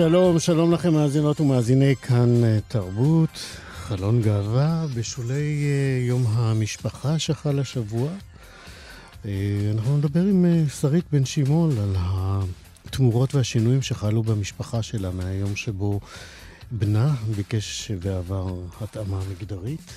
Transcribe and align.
שלום, 0.00 0.38
שלום 0.38 0.72
לכם 0.72 0.92
מאזינות 0.94 1.40
ומאזיני 1.40 1.96
כאן 1.96 2.44
אה, 2.44 2.58
תרבות, 2.68 3.28
חלון 3.72 4.22
גאווה, 4.22 4.86
בשולי 4.96 5.64
אה, 5.64 6.06
יום 6.06 6.24
המשפחה 6.26 7.18
שחל 7.18 7.58
השבוע. 7.58 8.10
אה, 9.24 9.30
אנחנו 9.74 9.96
נדבר 9.96 10.20
עם 10.20 10.44
שרית 10.80 11.04
בן 11.12 11.24
שמעון 11.24 11.78
על 11.78 11.96
התמורות 11.98 13.34
והשינויים 13.34 13.82
שחלו 13.82 14.22
במשפחה 14.22 14.82
שלה 14.82 15.10
מהיום 15.10 15.56
שבו 15.56 16.00
בנה 16.70 17.14
ביקש 17.36 17.90
ועבר 18.00 18.54
התאמה 18.80 19.20
מגדרית. 19.30 19.92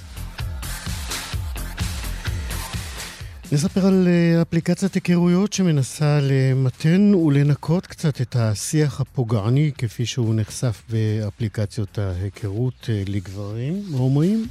נספר 3.53 3.85
על 3.85 4.07
אה, 4.07 4.41
אפליקציית 4.41 4.93
היכרויות 4.93 5.53
שמנסה 5.53 6.19
למתן 6.21 7.15
ולנקות 7.15 7.87
קצת 7.87 8.21
את 8.21 8.35
השיח 8.35 9.01
הפוגעני 9.01 9.71
כפי 9.77 10.05
שהוא 10.05 10.35
נחשף 10.35 10.83
באפליקציות 10.89 11.97
ההיכרות 11.97 12.89
אה, 12.89 13.03
לגברים 13.07 13.83
הומואים. 13.91 14.47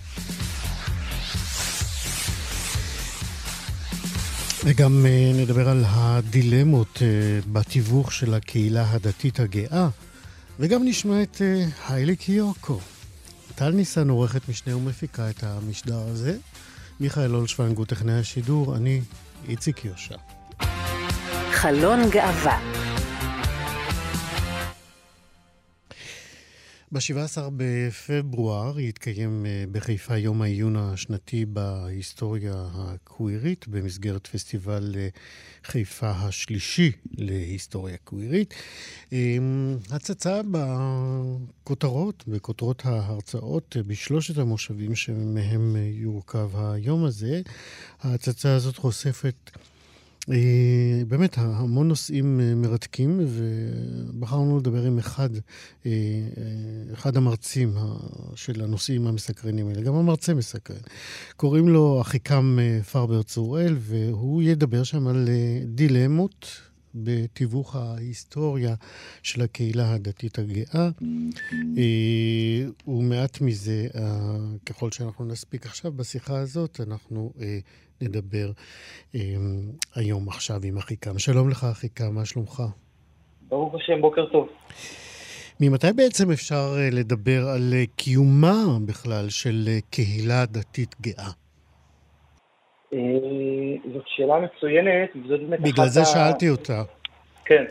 וגם 4.64 5.06
אה, 5.06 5.32
נדבר 5.34 5.68
על 5.68 5.84
הדילמות 5.88 7.02
בתיווך 7.52 8.12
של 8.12 8.34
הקהילה 8.34 8.90
הדתית 8.90 9.40
הגאה, 9.40 9.88
וגם 10.60 10.84
נשמע 10.84 11.22
את 11.22 11.42
היילי 11.88 12.16
קיוקו. 12.16 12.80
טל 13.54 13.70
ניסן 13.70 14.08
עורכת 14.08 14.48
משנה 14.48 14.76
ומפיקה 14.76 15.30
את 15.30 15.44
המשדר 15.44 15.98
הזה. 15.98 16.36
מיכאל 17.02 17.34
אולשוונג 17.34 17.76
הוא 17.76 17.86
טכנאי 17.86 18.14
השידור, 18.14 18.76
אני 18.76 19.00
איציק 19.48 19.84
יושע. 19.84 20.16
חלון 21.52 22.10
גאווה 22.10 22.58
ב-17 26.92 27.40
בפברואר 27.56 28.80
יתקיים 28.80 29.46
אה, 29.46 29.64
בחיפה 29.72 30.16
יום 30.16 30.42
העיון 30.42 30.76
השנתי 30.76 31.44
בהיסטוריה 31.44 32.66
הקווירית 32.74 33.68
במסגרת 33.68 34.26
פסטיבל 34.26 34.94
אה, 34.96 35.08
חיפה 35.64 36.10
השלישי 36.10 36.92
להיסטוריה 37.14 37.96
קווירית. 38.04 38.54
אמ, 39.12 39.76
הצצה 39.90 40.40
בכותרות, 40.50 42.24
בכותרות 42.28 42.86
ההרצאות 42.86 43.76
אה, 43.76 43.82
בשלושת 43.82 44.38
המושבים 44.38 44.94
שמהם 44.94 45.76
יורכב 45.92 46.50
היום 46.56 47.04
הזה. 47.04 47.42
ההצצה 48.00 48.54
הזאת 48.54 48.76
חושפת 48.76 49.50
אה, 49.56 49.71
באמת, 51.08 51.38
המון 51.38 51.88
נושאים 51.88 52.40
אה, 52.40 52.54
מרתקים, 52.54 53.20
ובחרנו 53.26 54.58
לדבר 54.58 54.86
עם 54.86 54.98
אחד, 54.98 55.30
אה, 55.86 55.90
אחד 56.92 57.16
המרצים 57.16 57.74
של 58.34 58.62
הנושאים 58.62 59.06
המסקרנים 59.06 59.68
האלה. 59.68 59.80
גם 59.80 59.94
המרצה 59.94 60.34
מסקרן. 60.34 60.76
קוראים 61.36 61.68
לו 61.68 62.00
אחיקם 62.00 62.58
פרבר 62.92 63.22
צוראל, 63.22 63.76
והוא 63.78 64.42
ידבר 64.42 64.82
שם 64.82 65.06
על 65.06 65.28
דילמות 65.64 66.71
בתיווך 66.94 67.76
ההיסטוריה 67.76 68.74
של 69.22 69.42
הקהילה 69.42 69.94
הדתית 69.94 70.38
הגאה. 70.38 70.88
ומעט 72.86 73.40
מזה, 73.40 73.86
ככל 74.66 74.90
שאנחנו 74.90 75.24
נספיק 75.24 75.66
עכשיו 75.66 75.92
בשיחה 75.92 76.38
הזאת, 76.38 76.80
אנחנו 76.86 77.32
נדבר 78.02 78.52
um, 79.12 79.16
היום 79.94 80.28
עכשיו 80.28 80.60
עם 80.64 80.76
אחיקם. 80.76 81.18
שלום 81.18 81.50
לך 81.50 81.64
אחיקם, 81.64 82.14
מה 82.14 82.24
שלומך? 82.24 82.62
ברוך 83.48 83.74
השם, 83.74 84.00
בוקר 84.00 84.26
טוב. 84.32 84.48
ממתי 85.60 85.92
בעצם 85.96 86.30
אפשר 86.30 86.74
לדבר 86.92 87.48
על 87.48 87.74
קיומה 87.96 88.78
בכלל 88.84 89.28
של 89.28 89.68
קהילה 89.90 90.46
דתית 90.46 90.96
גאה? 91.00 91.30
זאת 93.92 94.04
שאלה 94.06 94.38
מצוינת, 94.38 95.10
וזאת 95.24 95.40
באמת 95.40 95.60
אחת 95.60 95.68
ה... 95.68 95.72
בגלל 95.72 95.86
זה 95.86 96.04
שאלתי 96.04 96.48
אותה. 96.48 96.82
כן. 97.44 97.64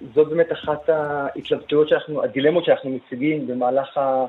וזאת 0.00 0.28
באמת 0.28 0.52
אחת 0.52 0.88
ההתלבטויות 0.88 1.88
שאנחנו, 1.88 2.22
הדילמות 2.22 2.64
שאנחנו 2.64 2.90
מציגים 2.90 3.46
במהלך 3.46 3.98
ה... 3.98 4.24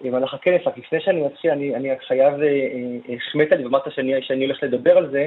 במהלך 0.00 0.34
הכנס, 0.34 0.60
רק 0.66 0.78
לפני 0.78 1.00
שאני 1.00 1.22
מתחיל, 1.22 1.50
אני, 1.50 1.74
אני 1.76 1.88
חייב, 2.06 2.34
החמאת 2.34 3.48
אה, 3.48 3.52
אה, 3.52 3.56
לי 3.56 3.64
ואמרת 3.64 3.82
שאני, 3.94 4.22
שאני 4.22 4.44
הולך 4.44 4.62
לדבר 4.62 4.98
על 4.98 5.10
זה. 5.10 5.26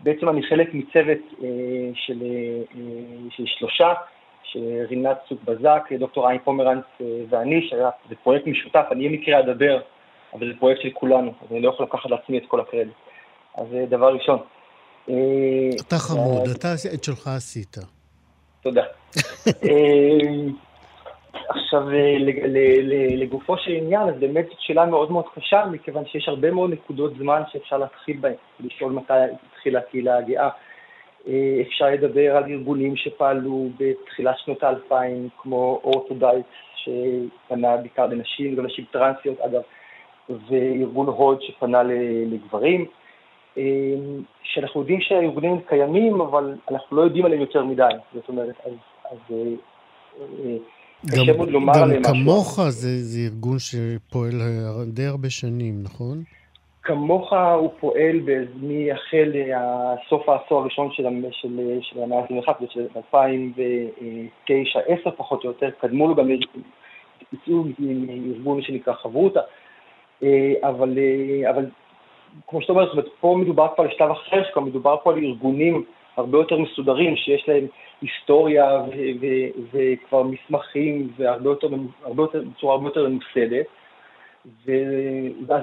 בעצם 0.00 0.28
אני 0.28 0.42
חלק 0.42 0.74
מצוות 0.74 1.18
אה, 1.42 1.48
של, 1.94 2.18
של 3.30 3.44
שלושה, 3.46 3.92
שרינת 4.42 5.18
צוק 5.28 5.42
בזק, 5.44 5.88
דוקטור 5.98 6.28
עין 6.28 6.38
פומרנץ 6.44 6.84
ואני, 7.28 7.68
שהיה, 7.68 7.90
זה 8.08 8.14
פרויקט 8.22 8.46
משותף, 8.46 8.84
אני 8.90 9.08
במקרה 9.08 9.38
אדבר, 9.38 9.80
אבל 10.34 10.52
זה 10.52 10.58
פרויקט 10.58 10.82
של 10.82 10.90
כולנו, 10.94 11.32
אז 11.42 11.52
אני 11.52 11.60
לא 11.60 11.68
יכול 11.68 11.86
לקחת 11.86 12.10
לעצמי 12.10 12.38
את 12.38 12.42
כל 12.48 12.60
הקרדיט. 12.60 12.94
אז 13.54 13.66
דבר 13.88 14.14
ראשון. 14.14 14.38
אתה 15.88 15.96
חמוד, 15.98 16.48
אתה 16.56 16.68
את 16.94 17.04
שלך 17.04 17.26
עשית. 17.26 17.76
תודה. 18.62 18.84
עכשיו, 21.48 21.90
אה, 21.90 22.16
לגופו 23.16 23.58
של 23.58 23.70
עניין, 23.70 24.08
אז 24.08 24.14
באמת 24.20 24.46
זאת 24.46 24.60
שאלה 24.60 24.86
מאוד 24.86 25.10
מאוד 25.10 25.24
קשה, 25.34 25.66
מכיוון 25.66 26.04
שיש 26.06 26.28
הרבה 26.28 26.50
מאוד 26.50 26.70
נקודות 26.70 27.12
זמן 27.18 27.42
שאפשר 27.52 27.78
להתחיל 27.78 28.16
בהן, 28.20 28.34
לשאול 28.60 28.92
מתי 28.92 29.12
התחילה 29.54 29.78
הקהילה 29.78 30.18
הגאה. 30.18 30.48
אה, 31.28 31.62
אפשר 31.68 31.86
לדבר 31.86 32.36
על 32.36 32.44
ארגונים 32.44 32.96
שפעלו 32.96 33.68
בתחילת 33.78 34.34
שנות 34.44 34.62
האלפיים, 34.62 35.28
כמו 35.38 35.80
אורתודייט, 35.84 36.46
שפנה 36.76 37.76
בעיקר 37.76 38.06
לנשים, 38.06 38.56
גם 38.56 38.66
נשים 38.66 38.84
טרנסיות 38.90 39.40
אגב, 39.40 39.60
וארגון 40.48 41.06
הוד 41.06 41.42
שפנה 41.42 41.82
לגברים, 42.26 42.86
אה, 43.58 43.62
שאנחנו 44.42 44.80
יודעים 44.80 45.00
שהארגונים 45.00 45.60
קיימים, 45.68 46.20
אבל 46.20 46.54
אנחנו 46.70 46.96
לא 46.96 47.02
יודעים 47.02 47.24
עליהם 47.24 47.40
יותר 47.40 47.64
מדי. 47.64 47.82
זאת 48.14 48.28
אומרת, 48.28 48.54
אז... 48.64 48.72
אז 49.10 49.36
גם, 51.06 51.26
גם 51.52 52.02
כמוך 52.02 52.60
זה, 52.68 52.88
זה 53.02 53.20
ארגון 53.20 53.58
שפועל 53.58 54.32
די 54.86 55.04
הרבה 55.04 55.30
שנים, 55.30 55.82
נכון? 55.82 56.22
כמוך 56.82 57.32
הוא 57.58 57.70
פועל 57.80 58.20
מהחל 58.56 59.32
סוף 60.08 60.28
העשור 60.28 60.60
הראשון 60.60 60.88
של, 60.92 61.06
של, 61.30 61.78
של 61.80 62.02
המאה 62.02 62.18
ה-21, 62.18 62.52
של 62.68 62.86
2009-2010 64.48 65.10
פחות 65.16 65.44
או 65.44 65.48
יותר, 65.48 65.70
קדמו 65.80 66.08
לו 66.08 66.14
גם 66.14 66.28
יצאו 67.32 67.64
מארגון 67.78 68.62
שנקרא 68.62 68.94
חברותא, 68.94 69.38
אה, 69.38 69.44
אבל, 70.62 70.98
אה, 70.98 71.50
אבל 71.50 71.66
כמו 72.48 72.62
שאתה 72.62 72.72
אומר, 72.72 72.84
זאת 72.84 72.92
אומרת, 72.92 73.08
פה 73.20 73.36
מדובר 73.40 73.68
כבר 73.74 73.84
על 73.84 73.90
שלב 73.90 74.10
אחר, 74.10 74.44
שכבר 74.44 74.62
מדובר 74.62 74.96
פה 75.02 75.12
על 75.12 75.18
ארגונים 75.18 75.84
הרבה 76.16 76.38
יותר 76.38 76.58
מסודרים, 76.58 77.16
שיש 77.16 77.48
להם 77.48 77.66
היסטוריה 78.02 78.82
וכבר 79.72 80.22
מסמכים, 80.22 81.08
והרבה 81.16 81.50
יותר, 81.50 81.68
הרבה 82.04 82.22
יותר, 82.22 82.42
בצורה 82.56 82.74
הרבה 82.74 82.88
יותר 82.88 83.08
ממוסדת. 83.08 83.66
ואז 85.46 85.62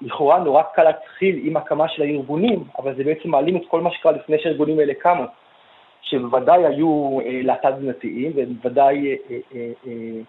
לכאורה 0.00 0.38
נורא 0.38 0.62
קל 0.74 0.82
להתחיל 0.82 1.40
עם 1.42 1.56
הקמה 1.56 1.88
של 1.88 2.02
הארגונים, 2.02 2.64
אבל 2.78 2.94
זה 2.96 3.04
בעצם 3.04 3.30
מעלים 3.30 3.56
את 3.56 3.62
כל 3.68 3.80
מה 3.80 3.90
שקרה 3.90 4.12
לפני 4.12 4.38
שהארגונים 4.38 4.78
האלה 4.78 4.94
קמו, 4.94 5.24
שבוודאי 6.02 6.66
היו 6.66 7.18
אה, 7.24 7.40
להט"ב 7.42 7.70
תזונתיים, 7.76 8.32
ובוודאי 8.34 9.16
אה, 9.30 9.38
אה, 9.54 9.70
אה, 9.86 10.20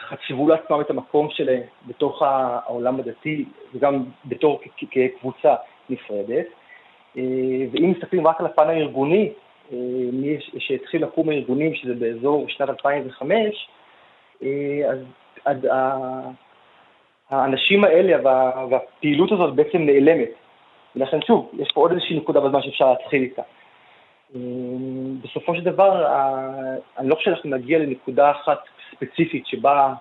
חשבו 0.00 0.48
לעצמם 0.48 0.80
את 0.80 0.90
המקום 0.90 1.28
שלהם 1.30 1.62
בתוך 1.86 2.22
העולם 2.22 3.00
הדתי, 3.00 3.44
וגם 3.74 4.04
בתור 4.24 4.60
כקבוצה 4.90 5.54
נפרדת. 5.90 6.46
אה, 7.16 7.22
ואם 7.72 7.90
מסתכלים 7.90 8.26
רק 8.26 8.40
על 8.40 8.46
הפן 8.46 8.68
הארגוני, 8.68 9.32
אה, 9.72 9.78
שהתחיל 10.58 11.02
לקום 11.02 11.28
הארגונים, 11.28 11.74
שזה 11.74 11.94
באזור 11.94 12.44
שנת 12.48 12.68
2005, 12.68 13.68
אז 15.44 15.56
האנשים 17.30 17.84
האלה 17.84 18.28
והפעילות 18.70 19.32
הזאת 19.32 19.54
בעצם 19.54 19.78
נעלמת. 19.78 20.28
ולכן 20.96 21.22
שוב, 21.26 21.50
יש 21.58 21.68
פה 21.74 21.80
עוד 21.80 21.92
איזושהי 21.92 22.16
נקודה 22.16 22.40
בזמן 22.40 22.62
שאפשר 22.62 22.90
להתחיל 22.90 23.22
איתה. 23.22 23.42
בסופו 25.24 25.54
של 25.54 25.64
דבר, 25.64 26.06
אני 26.98 27.08
לא 27.08 27.14
חושב 27.14 27.30
שאנחנו 27.30 27.50
נגיע 27.50 27.78
לנקודה 27.78 28.30
אחת 28.30 28.58
ספציפית 28.96 29.46
שבה 29.46 29.94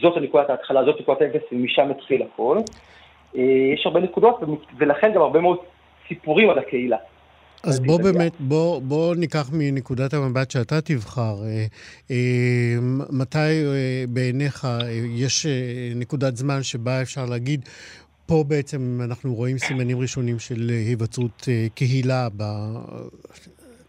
זאת 0.00 0.16
הנקודת 0.16 0.50
ההתחלה, 0.50 0.84
זאת 0.84 1.00
נקודת 1.00 1.22
האפס, 1.22 1.42
ומשם 1.52 1.90
התחיל 1.90 2.22
הכל. 2.22 2.58
יש 3.74 3.86
הרבה 3.86 4.00
נקודות, 4.00 4.40
ולכן 4.78 5.12
גם 5.14 5.22
הרבה 5.22 5.40
מאוד 5.40 5.58
סיפורים 6.08 6.50
על 6.50 6.58
הקהילה. 6.58 6.96
אז 7.62 7.80
בוא 7.80 8.02
באמת, 8.02 8.32
בוא, 8.40 8.80
בוא 8.80 9.14
ניקח 9.14 9.50
מנקודת 9.52 10.14
המבט 10.14 10.50
שאתה 10.50 10.80
תבחר. 10.80 11.36
אה, 11.44 11.66
אה, 12.10 12.76
מתי 13.10 13.38
אה, 13.38 14.04
בעיניך 14.08 14.68
יש 15.14 15.46
נקודת 15.96 16.36
זמן 16.36 16.62
שבה 16.62 17.02
אפשר 17.02 17.24
להגיד, 17.26 17.68
פה 18.26 18.44
בעצם 18.48 19.00
אנחנו 19.04 19.34
רואים 19.34 19.58
סימנים 19.58 20.00
ראשונים 20.00 20.38
של 20.38 20.70
היווצרות 20.86 21.48
קהילה, 21.74 22.28
ב... 22.36 22.42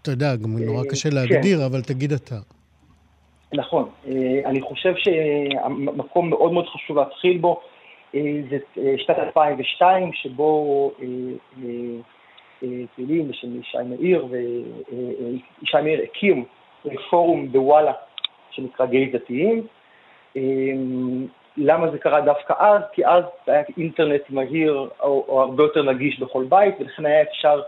אתה 0.02 0.12
יודע, 0.12 0.36
גם 0.36 0.58
נורא 0.58 0.84
קשה 0.90 1.10
להגדיר, 1.10 1.58
כן. 1.58 1.64
אבל 1.64 1.82
תגיד 1.82 2.14
אתה. 2.14 2.40
נכון. 3.54 3.90
אני 4.46 4.62
חושב 4.62 4.94
שהמקום 4.96 6.30
מאוד 6.30 6.52
מאוד 6.54 6.68
חשוב 6.68 6.98
להתחיל 7.00 7.38
בו 7.38 7.62
זה 8.50 8.58
שנת 8.98 9.20
2002, 9.20 10.14
שבו 10.14 10.92
פעילים 12.96 13.28
בשם 13.28 13.60
ישי 13.60 13.78
מאיר, 13.86 14.26
וישי 14.30 15.78
מאיר 15.84 16.02
הקים 16.04 16.46
פורום 17.10 17.52
בוואלה 17.52 17.94
שנקרא 18.52 18.86
גייז 18.86 19.14
דתיים. 19.14 19.68
למה 21.58 21.92
זה 21.92 21.98
קרה 21.98 22.22
דווקא 22.22 22.54
אז? 22.58 22.82
כי 22.94 23.06
אז 23.06 23.24
היה 23.48 23.64
אינטרנט 23.78 24.22
מהיר 24.30 24.90
או 25.00 25.42
הרבה 25.42 25.64
יותר 25.64 25.84
נגיש 25.84 26.20
בכל 26.20 26.46
בית, 26.50 26.76
ולכן 26.80 27.06
היה 27.06 27.22
אפשר 27.22 27.62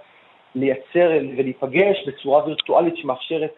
לייצר 0.56 1.10
ולהיפגש 1.38 2.08
בצורה 2.08 2.46
וירטואלית 2.46 2.98
שמאפשרת 2.98 3.54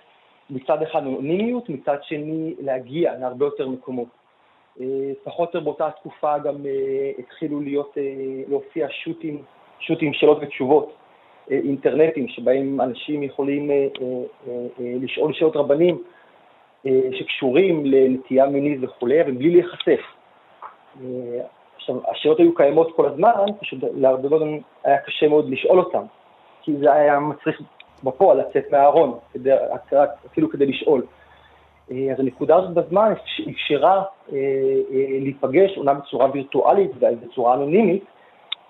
מצד 0.51 0.81
אחד 0.81 0.99
אנונימיות, 0.99 1.69
מצד 1.69 1.97
שני 2.01 2.55
להגיע 2.59 3.17
להרבה 3.17 3.45
יותר 3.45 3.67
מקומות. 3.69 4.07
פחות 5.23 5.37
או 5.37 5.43
יותר 5.43 5.59
באותה 5.59 5.91
תקופה 5.91 6.37
גם 6.37 6.55
התחילו 7.19 7.61
להיות, 7.61 7.97
להופיע 8.47 8.87
שוטים, 8.89 9.43
שוטים 9.79 10.13
שאלות 10.13 10.37
ותשובות 10.41 10.93
אינטרנטיים 11.51 12.27
שבהם 12.27 12.81
אנשים 12.81 13.23
יכולים 13.23 13.71
אה, 13.71 13.75
אה, 13.75 14.07
אה, 14.79 14.93
לשאול 15.01 15.33
שאלות 15.33 15.55
רבנים 15.55 16.03
שקשורים 17.11 17.85
לנטייה 17.85 18.45
מינית 18.45 18.79
וכולי, 18.81 19.21
אבל 19.21 19.31
בלי 19.31 19.49
להיחשף. 19.49 20.01
עכשיו, 21.75 21.95
השאלות 22.11 22.39
היו 22.39 22.55
קיימות 22.55 22.95
כל 22.95 23.05
הזמן, 23.05 23.31
פשוט 23.59 23.79
להרבה 23.93 24.29
מאוד 24.29 24.41
היה 24.83 24.97
קשה 24.97 25.27
מאוד 25.27 25.49
לשאול 25.49 25.79
אותן, 25.79 26.03
כי 26.61 26.77
זה 26.77 26.93
היה 26.93 27.19
מצריך 27.19 27.61
בפועל 28.03 28.39
לצאת 28.39 28.71
מהארון, 28.71 29.17
אפילו 30.25 30.49
כדי 30.49 30.65
לשאול. 30.65 31.05
אז 31.89 32.19
הנקודה 32.19 32.55
הזאת 32.55 32.73
בזמן 32.73 33.13
אפשרה 33.49 34.03
להיפגש, 35.21 35.77
אומנם 35.77 35.99
בצורה 35.99 36.31
וירטואלית 36.33 36.91
ובצורה 36.99 37.53
אנונימית, 37.53 38.03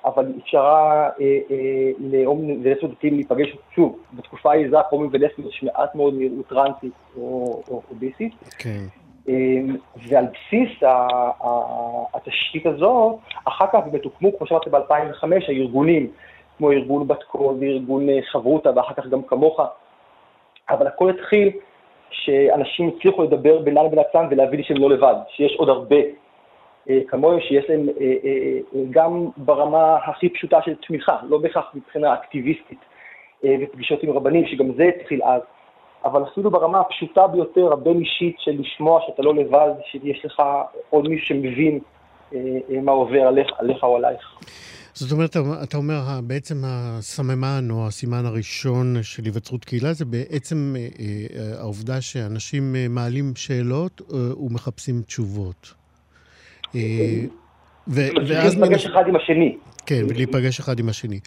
אבל 0.06 0.34
אפשרה 0.44 1.10
אה, 1.22 1.40
אה, 1.52 1.92
ללסביות 2.00 2.92
דתיים 2.92 3.16
להיפגש 3.16 3.48
שוב, 3.76 3.98
בתקופה 4.14 4.52
ההיא 4.52 4.70
זה 4.70 4.78
הומואים 4.90 5.12
ולסביות 5.14 5.50
יש 5.50 5.64
מעט 5.64 5.96
מאוד 5.96 6.14
נראות 6.18 6.48
טרנסית 6.48 6.94
או 7.18 7.82
ביסית. 7.92 8.34
אה, 9.30 9.34
ועל 10.10 10.26
בסיס 10.26 10.70
התשתית 12.14 12.66
הזאת, 12.66 13.16
אחר 13.46 13.66
כך 13.74 13.80
באמת 13.86 14.04
הוקמו, 14.04 14.38
כמו 14.38 14.48
שאמרתי 14.48 14.70
ב-2005, 14.70 15.24
הארגונים, 15.48 16.08
כמו 16.58 16.72
ארגון 16.72 17.08
בת 17.08 17.24
קול 17.24 17.56
וארגון 17.60 18.08
חברותה, 18.32 18.70
ואחר 18.76 18.94
כך 18.94 19.08
גם 19.08 19.24
כמוך, 19.24 19.60
אבל 20.70 20.88
הכל 20.88 21.10
התחיל 21.10 21.52
שאנשים 22.12 22.92
הצליחו 22.98 23.24
לדבר 23.24 23.60
בינם 23.60 23.86
לבין 23.86 24.00
עצמם 24.00 24.28
ולהבין 24.32 24.64
שהם 24.64 24.78
לא 24.78 24.90
לבד, 24.90 25.16
שיש 25.30 25.56
עוד 25.56 25.70
הרבה 25.70 25.96
אה, 26.90 27.00
כמוהם 27.08 27.40
שיש 27.40 27.66
להם 27.70 27.90
אה, 27.90 28.06
אה, 28.24 28.82
גם 28.90 29.28
ברמה 29.38 29.96
הכי 29.96 30.30
פשוטה 30.30 30.62
של 30.62 30.76
תמיכה, 30.88 31.18
לא 31.24 31.38
בהכרח 31.38 31.66
מבחינה 31.74 32.14
אקטיביסטית 32.14 32.80
ופגישות 33.62 34.04
עם 34.04 34.10
רבנים, 34.10 34.48
שגם 34.48 34.74
זה 34.74 34.84
התחיל 34.84 35.24
אז, 35.24 35.42
אבל 36.06 36.24
אפילו 36.24 36.52
ברמה 36.52 36.80
הפשוטה 36.80 37.28
ביותר, 37.28 37.74
הבין-אישית 37.74 38.36
של 38.40 38.52
לשמוע 38.60 39.02
שאתה 39.08 39.22
לא 39.22 39.36
לבד, 39.36 39.70
שיש 39.84 40.26
לך 40.26 40.44
עוד 40.90 41.08
מישהו 41.08 41.28
שמבין 41.28 41.80
מה 42.82 42.92
עובר 42.92 43.28
עליך, 43.28 43.48
עליך 43.58 43.84
או 43.84 43.96
עלייך. 43.96 44.40
זאת 44.94 45.12
אומרת, 45.12 45.38
אתה 45.64 45.78
אומר, 45.78 46.20
בעצם 46.24 46.64
הסממן 46.66 47.68
או 47.70 47.88
הסימן 47.88 48.26
הראשון 48.26 48.98
של 49.02 49.24
היווצרות 49.24 49.66
קהילה 49.66 49.94
זה 49.94 50.06
בעצם 50.06 50.76
העובדה 51.58 52.02
שאנשים 52.02 52.76
מעלים 52.90 53.36
שאלות 53.36 54.02
ומחפשים 54.38 55.02
תשובות. 55.02 55.74
אה, 56.76 56.80
ואז... 57.88 58.56
להיפגש 58.58 58.86
אחד 58.86 59.04
עם 59.08 59.16
השני. 59.16 59.58
כן, 59.86 60.06
ולהיפגש 60.10 60.60
אחד 60.60 60.80
עם 60.80 60.90
השני. 60.90 61.20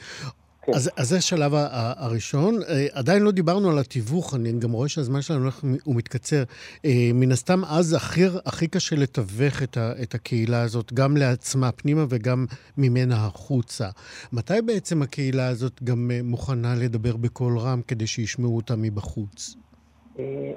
כן. 0.67 0.73
אז, 0.75 0.91
אז 0.97 1.09
זה 1.09 1.17
השלב 1.17 1.53
הראשון. 1.99 2.55
אה, 2.55 2.87
עדיין 2.93 3.23
לא 3.23 3.31
דיברנו 3.31 3.71
על 3.71 3.79
התיווך, 3.79 4.35
אני 4.35 4.53
גם 4.59 4.73
רואה 4.73 4.89
שהזמן 4.89 5.23
שלנו 5.23 5.41
הולך 5.41 5.65
ומתקצר. 5.87 6.43
אה, 6.85 6.91
מן 7.15 7.33
הסתם, 7.33 7.61
אז 7.65 7.95
הכי, 7.95 8.21
הכי 8.47 8.69
קשה 8.69 8.97
לתווך 8.97 9.63
את, 9.63 9.77
ה, 9.77 9.93
את 10.03 10.15
הקהילה 10.15 10.63
הזאת, 10.63 10.93
גם 10.93 11.17
לעצמה 11.17 11.73
פנימה 11.73 12.05
וגם 12.09 12.47
ממנה 12.79 13.15
החוצה. 13.15 13.89
מתי 14.33 14.63
בעצם 14.67 15.03
הקהילה 15.03 15.49
הזאת 15.49 15.83
גם 15.83 16.11
מוכנה 16.25 16.75
לדבר 16.83 17.17
בקול 17.17 17.59
רם 17.59 17.81
כדי 17.89 18.07
שישמעו 18.07 18.57
אותה 18.57 18.75
מבחוץ? 18.77 19.57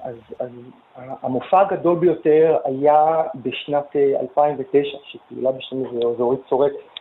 אז, 0.01 0.15
אז 0.39 0.49
המופע 0.97 1.61
הגדול 1.61 1.99
ביותר 1.99 2.57
היה 2.65 3.21
בשנת 3.35 3.95
2009, 4.21 4.77
אה, 4.77 4.83
שפעילה 5.03 5.51
בשם 5.51 5.83
זה 6.17 6.23
אורית 6.23 6.39
צורק, 6.49 6.71
אה, 6.71 6.77
אה, 6.77 6.96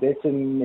בעצם 0.00 0.60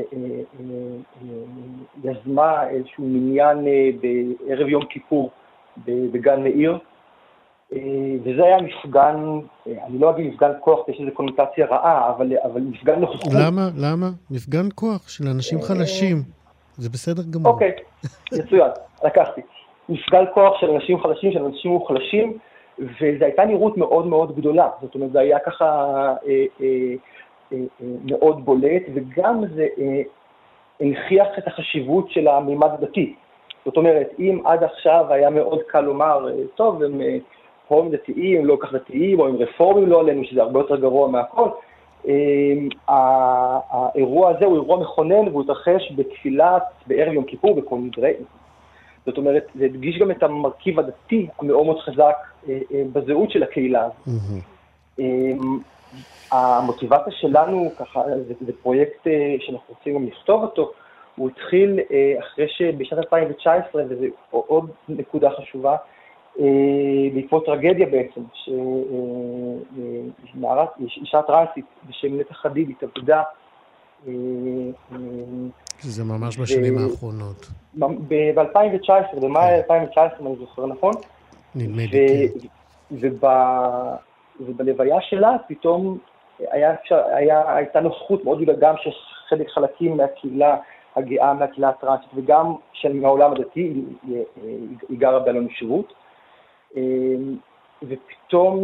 יזמה 2.04 2.70
איזשהו 2.70 3.04
מניין 3.04 3.58
בערב 4.02 4.68
יום 4.68 4.86
כיפור 4.86 5.32
בגן 5.88 6.44
מאיר, 6.44 6.78
וזה 8.24 8.44
היה 8.44 8.58
מפגן, 8.62 9.16
אני 9.68 10.00
לא 10.00 10.10
אגיד 10.10 10.28
מפגן 10.28 10.52
כוח, 10.60 10.90
יש 10.90 11.00
איזו 11.00 11.12
קונוטציה 11.12 11.66
רעה, 11.66 12.10
אבל, 12.10 12.32
אבל 12.44 12.62
מפגן 12.62 13.00
נוכחות. 13.00 13.34
למה? 13.34 13.70
למה? 13.78 14.10
מפגן 14.32 14.68
כוח 14.76 15.10
של 15.10 15.28
אנשים 15.28 15.62
חלשים. 15.62 16.18
זה 16.78 16.90
בסדר 16.90 17.24
גמור. 17.32 17.52
אוקיי, 17.52 17.72
מצוין, 18.34 18.72
לקחתי. 19.06 19.42
מפגל 19.90 20.26
כוח 20.34 20.60
של 20.60 20.70
אנשים 20.70 21.00
חלשים, 21.00 21.32
של 21.32 21.46
אנשים 21.46 21.72
מוחלשים, 21.72 22.38
וזו 22.80 23.26
הייתה 23.26 23.46
נראות 23.46 23.78
מאוד 23.78 24.08
מאוד 24.08 24.36
גדולה. 24.36 24.70
זאת 24.82 24.96
אומרת, 24.96 25.12
זה 25.12 25.20
היה 25.20 25.40
ככה 25.40 25.66
אה, 25.66 26.16
אה, 26.28 26.46
אה, 26.62 26.66
אה, 26.68 26.96
מאוד 28.06 28.46
בולט, 28.46 28.84
וגם 28.94 29.44
זה 29.56 29.68
אה, 29.80 30.02
הנכיח 30.80 31.28
את 31.38 31.48
החשיבות 31.48 32.12
של 32.12 32.28
המימד 32.28 32.70
הדתי. 32.74 33.16
זאת 33.66 33.78
אומרת, 33.78 34.10
אם 34.20 34.42
עד 34.46 34.64
עכשיו 34.64 35.06
היה 35.10 35.30
מאוד 35.30 35.60
קל 35.68 35.82
לומר, 35.82 36.30
אה, 36.30 36.34
טוב, 36.56 36.84
הם 36.84 37.02
אה, 37.02 37.18
הומים 37.68 37.92
דתיים, 37.92 38.46
לא 38.46 38.58
כך 38.60 38.74
דתיים, 38.74 39.20
או 39.20 39.28
הם 39.28 39.36
רפורמים 39.36 39.88
לא 39.88 40.00
עלינו, 40.00 40.24
שזה 40.24 40.42
הרבה 40.42 40.60
יותר 40.60 40.76
גרוע 40.76 41.08
מהכל, 41.08 41.50
האירוע 42.88 44.30
הזה 44.30 44.46
הוא 44.46 44.56
אירוע 44.56 44.80
מכונן 44.80 45.28
והוא 45.28 45.44
התרחש 45.44 45.94
בתפילת, 45.96 46.64
בערב 46.88 47.14
יום 47.14 47.24
כיפור, 47.24 47.56
בכל 47.56 47.78
נדרי, 47.78 48.14
זאת 49.06 49.18
אומרת, 49.18 49.48
זה 49.56 49.66
הדגיש 49.66 49.98
גם 49.98 50.12
את 50.12 50.24
המרכיב 50.24 50.80
הדתי 50.80 51.28
המאוד 51.40 51.66
מאוד 51.66 51.80
חזק 51.80 52.16
אה, 52.50 52.60
אה, 52.74 52.84
בזהות 52.94 53.32
של 53.32 53.44
הקהילה 53.44 53.86
הזאת. 53.86 54.08
המוטיבציה 56.36 57.14
שלנו, 57.14 57.72
ככה, 57.80 58.02
זה, 58.28 58.34
זה 58.46 58.52
פרויקט 58.64 59.08
אה, 59.08 59.36
שאנחנו 59.40 59.74
רוצים 59.78 59.96
גם 59.96 60.08
לכתוב 60.08 60.42
אותו, 60.42 60.72
הוא 61.16 61.30
התחיל 61.30 61.80
אחרי 62.20 62.46
שבשנת 62.50 62.98
2019, 63.00 63.84
וזו 63.90 64.06
עוד 64.30 64.70
נקודה 64.90 65.30
חשובה, 65.30 65.76
בעקבות 67.14 67.46
טרגדיה 67.46 67.86
בעצם, 67.86 68.22
שאישה 70.88 71.22
טרנסית 71.22 71.66
בשם 71.90 72.20
נטע 72.20 72.34
חדיד 72.34 72.70
התאבדה 72.70 73.24
זה 75.80 76.04
ממש 76.04 76.38
בשנים 76.38 76.78
האחרונות. 76.78 77.48
ב-2019, 78.08 79.20
במאי 79.22 79.56
2019, 79.56 80.10
כן. 80.10 80.24
אם 80.24 80.28
אני 80.28 80.36
זוכר 80.36 80.66
נכון. 80.66 80.94
נדמה 81.56 81.84
לי, 81.92 82.28
כן. 82.92 83.08
ובלוויה 84.40 84.98
שלה 85.02 85.36
פתאום 85.48 85.98
היה 86.40 86.74
אפשר, 86.74 87.02
היה, 87.06 87.56
הייתה 87.56 87.80
נוכחות 87.80 88.26
מאוד 88.26 88.42
גדולה 88.42 88.58
גם 88.58 88.76
של 88.84 88.90
חלק 89.28 89.50
חלקים 89.50 89.98
מהקהילה 89.98 90.58
הגאה, 90.96 91.34
מהקהילה 91.34 91.70
הטרנסית, 91.70 92.10
וגם 92.16 92.56
של 92.74 92.94
מהעולם 92.94 93.32
הדתי, 93.32 93.60
היא, 93.60 93.84
היא, 94.08 94.24
היא 94.90 95.00
גרה 95.00 95.20
באלון 95.20 95.48
שירות. 95.50 95.94
ופתאום 97.84 98.64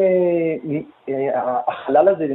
החלל 1.68 2.08
הזה, 2.08 2.28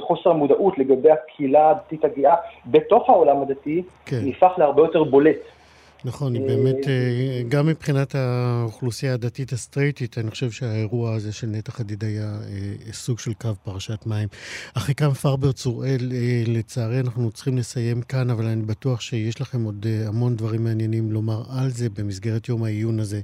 חוסר 0.00 0.30
המודעות 0.30 0.78
לגבי 0.78 1.10
הקהילה 1.10 1.70
הדתית 1.70 2.04
הגאה 2.04 2.36
בתוך 2.66 3.10
העולם 3.10 3.42
הדתי, 3.42 3.82
כן. 4.06 4.16
נהפך 4.22 4.52
להרבה 4.58 4.82
יותר 4.82 5.04
בולט. 5.04 5.36
נכון, 6.04 6.34
היא 6.34 6.42
באמת, 6.46 6.88
אה, 6.88 7.42
גם 7.48 7.66
מבחינת 7.66 8.14
האוכלוסייה 8.14 9.14
הדתית 9.14 9.52
הסטרייטית, 9.52 10.18
אני 10.18 10.30
חושב 10.30 10.50
שהאירוע 10.50 11.14
הזה 11.14 11.32
של 11.32 11.46
נטע 11.46 11.72
חדיד 11.72 12.04
היה 12.04 12.24
אה, 12.24 12.92
סוג 12.92 13.18
של 13.18 13.34
קו 13.34 13.48
פרשת 13.62 14.06
מים. 14.06 14.28
אחיקם 14.74 15.12
פרבר 15.12 15.52
צוראל, 15.52 16.12
אה, 16.12 16.42
לצערי 16.46 17.00
אנחנו 17.00 17.30
צריכים 17.30 17.58
לסיים 17.58 18.02
כאן, 18.02 18.30
אבל 18.30 18.44
אני 18.44 18.62
בטוח 18.62 19.00
שיש 19.00 19.40
לכם 19.40 19.64
עוד 19.64 19.86
המון 20.06 20.36
דברים 20.36 20.64
מעניינים 20.64 21.12
לומר 21.12 21.42
על 21.48 21.70
זה 21.70 21.88
במסגרת 21.90 22.48
יום 22.48 22.64
העיון 22.64 23.00
הזה 23.00 23.20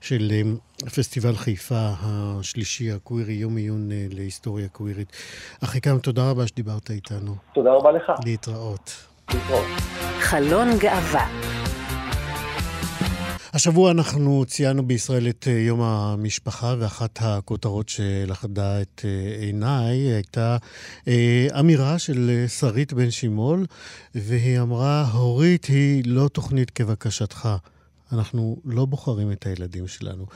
של 0.00 0.32
פסטיבל 0.96 1.34
חיפה 1.34 1.88
השלישי, 2.00 2.92
הקווירי, 2.92 3.32
יום 3.32 3.56
עיון 3.56 3.88
להיסטוריה 4.10 4.68
קווירית. 4.68 5.12
אחיקם, 5.64 5.98
תודה 5.98 6.30
רבה 6.30 6.46
שדיברת 6.46 6.90
איתנו. 6.90 7.34
תודה 7.54 7.70
רבה 7.70 7.92
לך. 7.92 8.12
להתראות. 8.24 9.06
להתראות. 9.34 9.66
חלון 10.20 10.68
גאווה 10.78 11.59
השבוע 13.52 13.90
אנחנו 13.90 14.44
ציינו 14.46 14.86
בישראל 14.86 15.28
את 15.28 15.48
אה, 15.48 15.52
יום 15.52 15.80
המשפחה, 15.80 16.74
ואחת 16.78 17.18
הכותרות 17.20 17.88
שלכדה 17.88 18.82
את 18.82 19.04
אה, 19.04 19.44
עיניי 19.46 19.96
הייתה 19.96 20.56
אה, 21.08 21.46
אמירה 21.60 21.98
של 21.98 22.44
שרית 22.48 22.92
בן 22.92 23.10
שימול, 23.10 23.66
והיא 24.14 24.60
אמרה, 24.60 25.10
הורית 25.12 25.64
היא 25.64 26.02
לא 26.06 26.28
תוכנית 26.28 26.70
כבקשתך. 26.70 27.48
אנחנו 28.12 28.56
לא 28.64 28.84
בוחרים 28.84 29.32
את 29.32 29.46
הילדים 29.46 29.88
שלנו. 29.88 30.26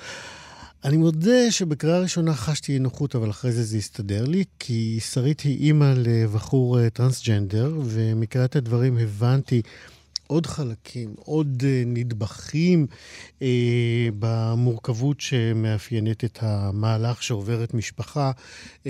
אני 0.85 0.97
מודה 0.97 1.51
שבקריאה 1.51 1.99
ראשונה 1.99 2.35
חשתי 2.35 2.73
אי 2.73 2.79
נוחות, 2.79 3.17
אבל 3.17 3.31
אחרי 3.31 3.53
זה 3.53 3.63
זה 3.63 3.77
הסתדר 3.77 4.25
לי, 4.25 4.45
כי 4.59 5.01
שרית 5.13 5.41
היא 5.41 5.59
אימא 5.59 5.95
לבחור 5.97 6.89
טרנסג'נדר, 6.89 7.73
ומקריאת 7.85 8.57
הדברים 8.57 8.99
הבנתי 8.99 9.63
עוד 10.27 10.47
חלקים, 10.47 11.15
עוד 11.19 11.63
uh, 11.63 11.65
נדבכים 11.87 12.87
uh, 13.39 13.43
במורכבות 14.19 15.21
שמאפיינת 15.21 16.25
את 16.25 16.39
המהלך 16.43 17.23
שעוברת 17.23 17.75
משפחה 17.75 18.31
uh, 18.31 18.87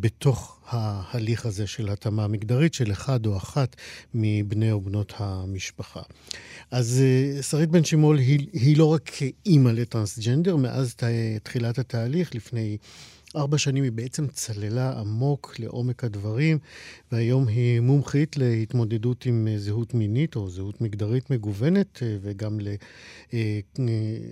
בתוך 0.00 0.58
ההליך 0.66 1.46
הזה 1.46 1.66
של 1.66 1.88
התאמה 1.88 2.28
מגדרית 2.28 2.74
של 2.74 2.92
אחד 2.92 3.26
או 3.26 3.36
אחת 3.36 3.76
מבני 4.14 4.72
או 4.72 4.80
בנות 4.80 5.12
המשפחה. 5.16 6.02
אז 6.70 7.02
uh, 7.38 7.42
שרית 7.42 7.70
בן 7.70 7.84
שימול 7.84 8.18
היא, 8.18 8.46
היא 8.52 8.76
לא 8.76 8.84
רק 8.92 9.10
אימא 9.46 9.70
לטרנסג'נדר, 9.70 10.56
מאז 10.56 10.94
תחילת 11.42 11.78
התהליך, 11.78 12.34
לפני... 12.34 12.76
ארבע 13.36 13.58
שנים 13.58 13.84
היא 13.84 13.92
בעצם 13.92 14.26
צללה 14.26 15.00
עמוק 15.00 15.54
לעומק 15.58 16.04
הדברים, 16.04 16.58
והיום 17.12 17.48
היא 17.48 17.80
מומחית 17.80 18.36
להתמודדות 18.36 19.26
עם 19.26 19.48
אה, 19.50 19.58
זהות 19.58 19.94
מינית 19.94 20.36
או 20.36 20.50
זהות 20.50 20.80
מגדרית 20.80 21.30
מגוונת, 21.30 22.02
אה, 22.02 22.16
וגם 22.20 22.58
אה, 23.34 23.56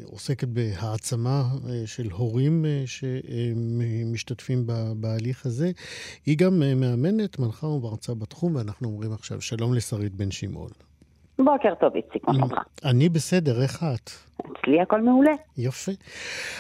עוסקת 0.02 0.49
בהעצמה 0.49 1.49
של 1.87 2.11
הורים 2.11 2.64
שמשתתפים 2.87 4.66
בהליך 4.96 5.46
הזה. 5.46 5.70
היא 6.26 6.38
גם 6.38 6.58
מאמנת, 6.80 7.38
מנחה 7.38 7.66
ומרצה 7.66 8.14
בתחום, 8.14 8.54
ואנחנו 8.56 8.88
אומרים 8.88 9.12
עכשיו 9.12 9.40
שלום 9.40 9.75
לשרית 9.75 10.14
בן 10.14 10.30
שמעון. 10.30 10.70
בוקר 11.38 11.74
טוב, 11.74 11.94
איציק, 11.94 12.28
מה 12.28 12.34
שלומך? 12.34 12.58
אני 12.84 13.08
בסדר, 13.08 13.62
איך 13.62 13.82
את? 13.82 14.10
אצלי 14.40 14.80
הכל 14.80 15.00
מעולה. 15.00 15.32
יופי. 15.58 15.90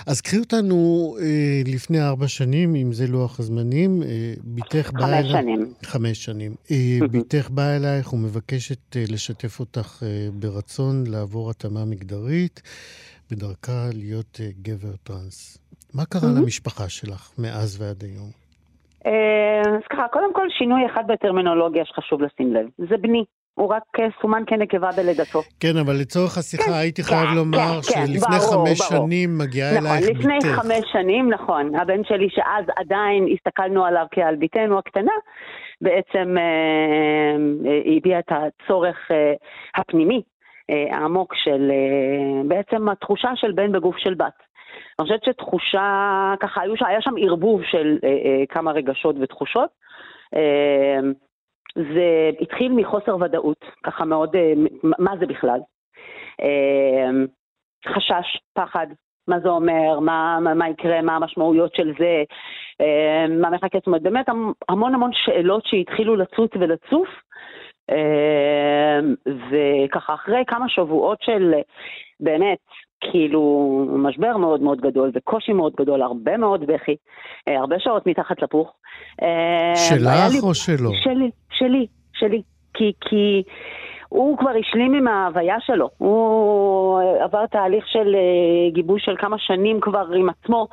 אז 0.06 0.20
קחי 0.20 0.38
אותנו 0.38 0.76
אה, 1.20 1.72
לפני 1.74 2.02
ארבע 2.02 2.28
שנים, 2.28 2.74
אם 2.74 2.92
זה 2.92 3.06
לוח 3.06 3.40
הזמנים, 3.40 4.02
אה, 4.02 4.34
בתך 4.44 4.92
באה 4.92 5.08
אלייך... 5.08 5.26
חמש 5.26 5.32
שנים. 5.32 5.66
חמש 5.82 6.24
שנים. 6.24 6.52
אה, 6.70 7.06
בתך 7.12 7.50
באה 7.50 7.76
אלייך 7.76 8.12
ומבקשת 8.12 8.96
אה, 8.96 9.04
לשתף 9.12 9.60
אותך 9.60 10.02
אה, 10.02 10.28
ברצון 10.32 11.04
לעבור 11.06 11.50
התאמה 11.50 11.84
מגדרית, 11.84 12.62
בדרכה 13.30 13.88
להיות 13.92 14.40
אה, 14.40 14.48
גבר 14.62 14.96
טרנס. 15.02 15.58
מה 15.94 16.04
קרה 16.04 16.28
למשפחה 16.40 16.88
שלך 16.88 17.30
מאז 17.38 17.82
ועד 17.82 18.02
היום? 18.04 18.30
אה, 19.06 19.60
אז 19.60 19.82
ככה, 19.90 20.02
קודם 20.12 20.34
כל 20.34 20.46
שינוי 20.58 20.80
אחד 20.92 21.04
בטרמינולוגיה 21.08 21.84
שחשוב 21.84 22.22
לשים 22.22 22.54
לב. 22.54 22.66
זה 22.88 22.96
בני. 22.96 23.24
הוא 23.54 23.68
רק 23.74 23.82
אה, 24.00 24.06
סומן 24.22 24.42
כנקבה 24.46 24.90
בלידתו. 24.96 25.40
כן, 25.60 25.76
אבל 25.84 25.92
לצורך 26.00 26.38
השיחה 26.38 26.64
כן, 26.64 26.72
הייתי 26.72 27.02
כן, 27.02 27.08
חייב 27.08 27.28
לומר 27.36 27.80
כן, 27.82 27.94
כן 27.94 28.06
שלפני 28.06 28.36
ברור, 28.38 28.66
חמש 28.66 28.92
ברור. 28.92 29.06
שנים 29.06 29.38
מגיעה 29.38 29.74
נכון, 29.74 29.86
אלייך 29.86 30.10
בתך. 30.10 30.18
נכון, 30.18 30.30
לפני 30.36 30.52
חמש 30.54 30.84
שנים, 30.92 31.30
נכון. 31.30 31.74
הבן 31.74 32.04
שלי, 32.04 32.28
שאז 32.30 32.64
עדיין 32.76 33.26
הסתכלנו 33.34 33.84
עליו 33.84 34.06
כעל 34.10 34.36
בתנו 34.36 34.78
הקטנה, 34.78 35.12
בעצם 35.80 36.36
אה, 36.38 36.42
אה, 37.70 37.96
הביע 37.96 38.18
את 38.18 38.28
הצורך 38.30 38.96
אה, 39.10 39.32
הפנימי 39.74 40.22
אה, 40.70 40.96
העמוק 40.96 41.34
של 41.34 41.70
אה, 41.70 42.42
בעצם 42.48 42.88
התחושה 42.88 43.28
של 43.34 43.52
בן 43.52 43.72
בגוף 43.72 43.96
של 43.98 44.14
בת. 44.14 44.44
אני 44.98 45.06
חושבת 45.06 45.24
שתחושה, 45.24 46.34
ככה, 46.40 46.60
היה 46.86 47.00
שם 47.00 47.14
ערבוב 47.20 47.60
של 47.70 47.98
אה, 48.04 48.08
אה, 48.08 48.46
כמה 48.48 48.72
רגשות 48.72 49.16
ותחושות. 49.20 49.70
אה, 50.34 50.98
זה 51.74 52.30
התחיל 52.40 52.72
מחוסר 52.72 53.16
ודאות, 53.20 53.64
ככה 53.82 54.04
מאוד, 54.04 54.36
אה, 54.36 54.52
מה 54.82 55.16
זה 55.20 55.26
בכלל? 55.26 55.60
אה, 56.40 57.10
חשש, 57.94 58.38
פחד, 58.52 58.86
מה 59.28 59.40
זה 59.40 59.48
אומר, 59.48 60.00
מה, 60.00 60.38
מה, 60.54 60.68
יקרה, 60.68 61.02
מה 61.02 61.16
המשמעויות 61.16 61.74
של 61.74 61.92
זה, 61.98 62.22
אה, 62.80 63.26
מה 63.40 63.50
מחכה, 63.50 63.78
זאת 63.78 63.86
אומרת, 63.86 64.02
באמת 64.02 64.26
המון 64.68 64.94
המון 64.94 65.10
שאלות 65.12 65.66
שהתחילו 65.66 66.16
לצוץ 66.16 66.50
ולצוף, 66.54 67.08
וככה 69.26 70.14
אחרי 70.14 70.44
כמה 70.46 70.68
שבועות 70.68 71.22
של 71.22 71.54
באמת 72.20 72.58
כאילו 73.10 73.86
משבר 73.90 74.36
מאוד 74.36 74.62
מאוד 74.62 74.80
גדול 74.80 75.10
וקושי 75.14 75.52
מאוד 75.52 75.72
גדול, 75.80 76.02
הרבה 76.02 76.36
מאוד 76.36 76.60
בכי, 76.66 76.96
אה, 77.48 77.58
הרבה 77.58 77.76
שעות 77.78 78.06
מתחת 78.06 78.42
לפוך. 78.42 78.72
אה, 79.22 79.76
שלך 79.76 80.32
לי, 80.32 80.40
או 80.42 80.54
שלו? 80.54 80.90
שלי, 80.94 81.30
שלי, 81.50 81.86
שלי. 82.12 82.42
כי, 82.74 82.92
כי 83.00 83.42
הוא 84.08 84.38
כבר 84.38 84.50
השלים 84.60 84.94
עם 84.94 85.08
ההוויה 85.08 85.56
שלו. 85.60 85.90
הוא 85.98 87.00
עבר 87.20 87.46
תהליך 87.46 87.84
של 87.88 88.14
אה, 88.14 88.70
גיבוש 88.72 89.04
של 89.04 89.16
כמה 89.18 89.36
שנים 89.38 89.80
כבר 89.80 90.06
עם 90.16 90.28
עצמו, 90.28 90.68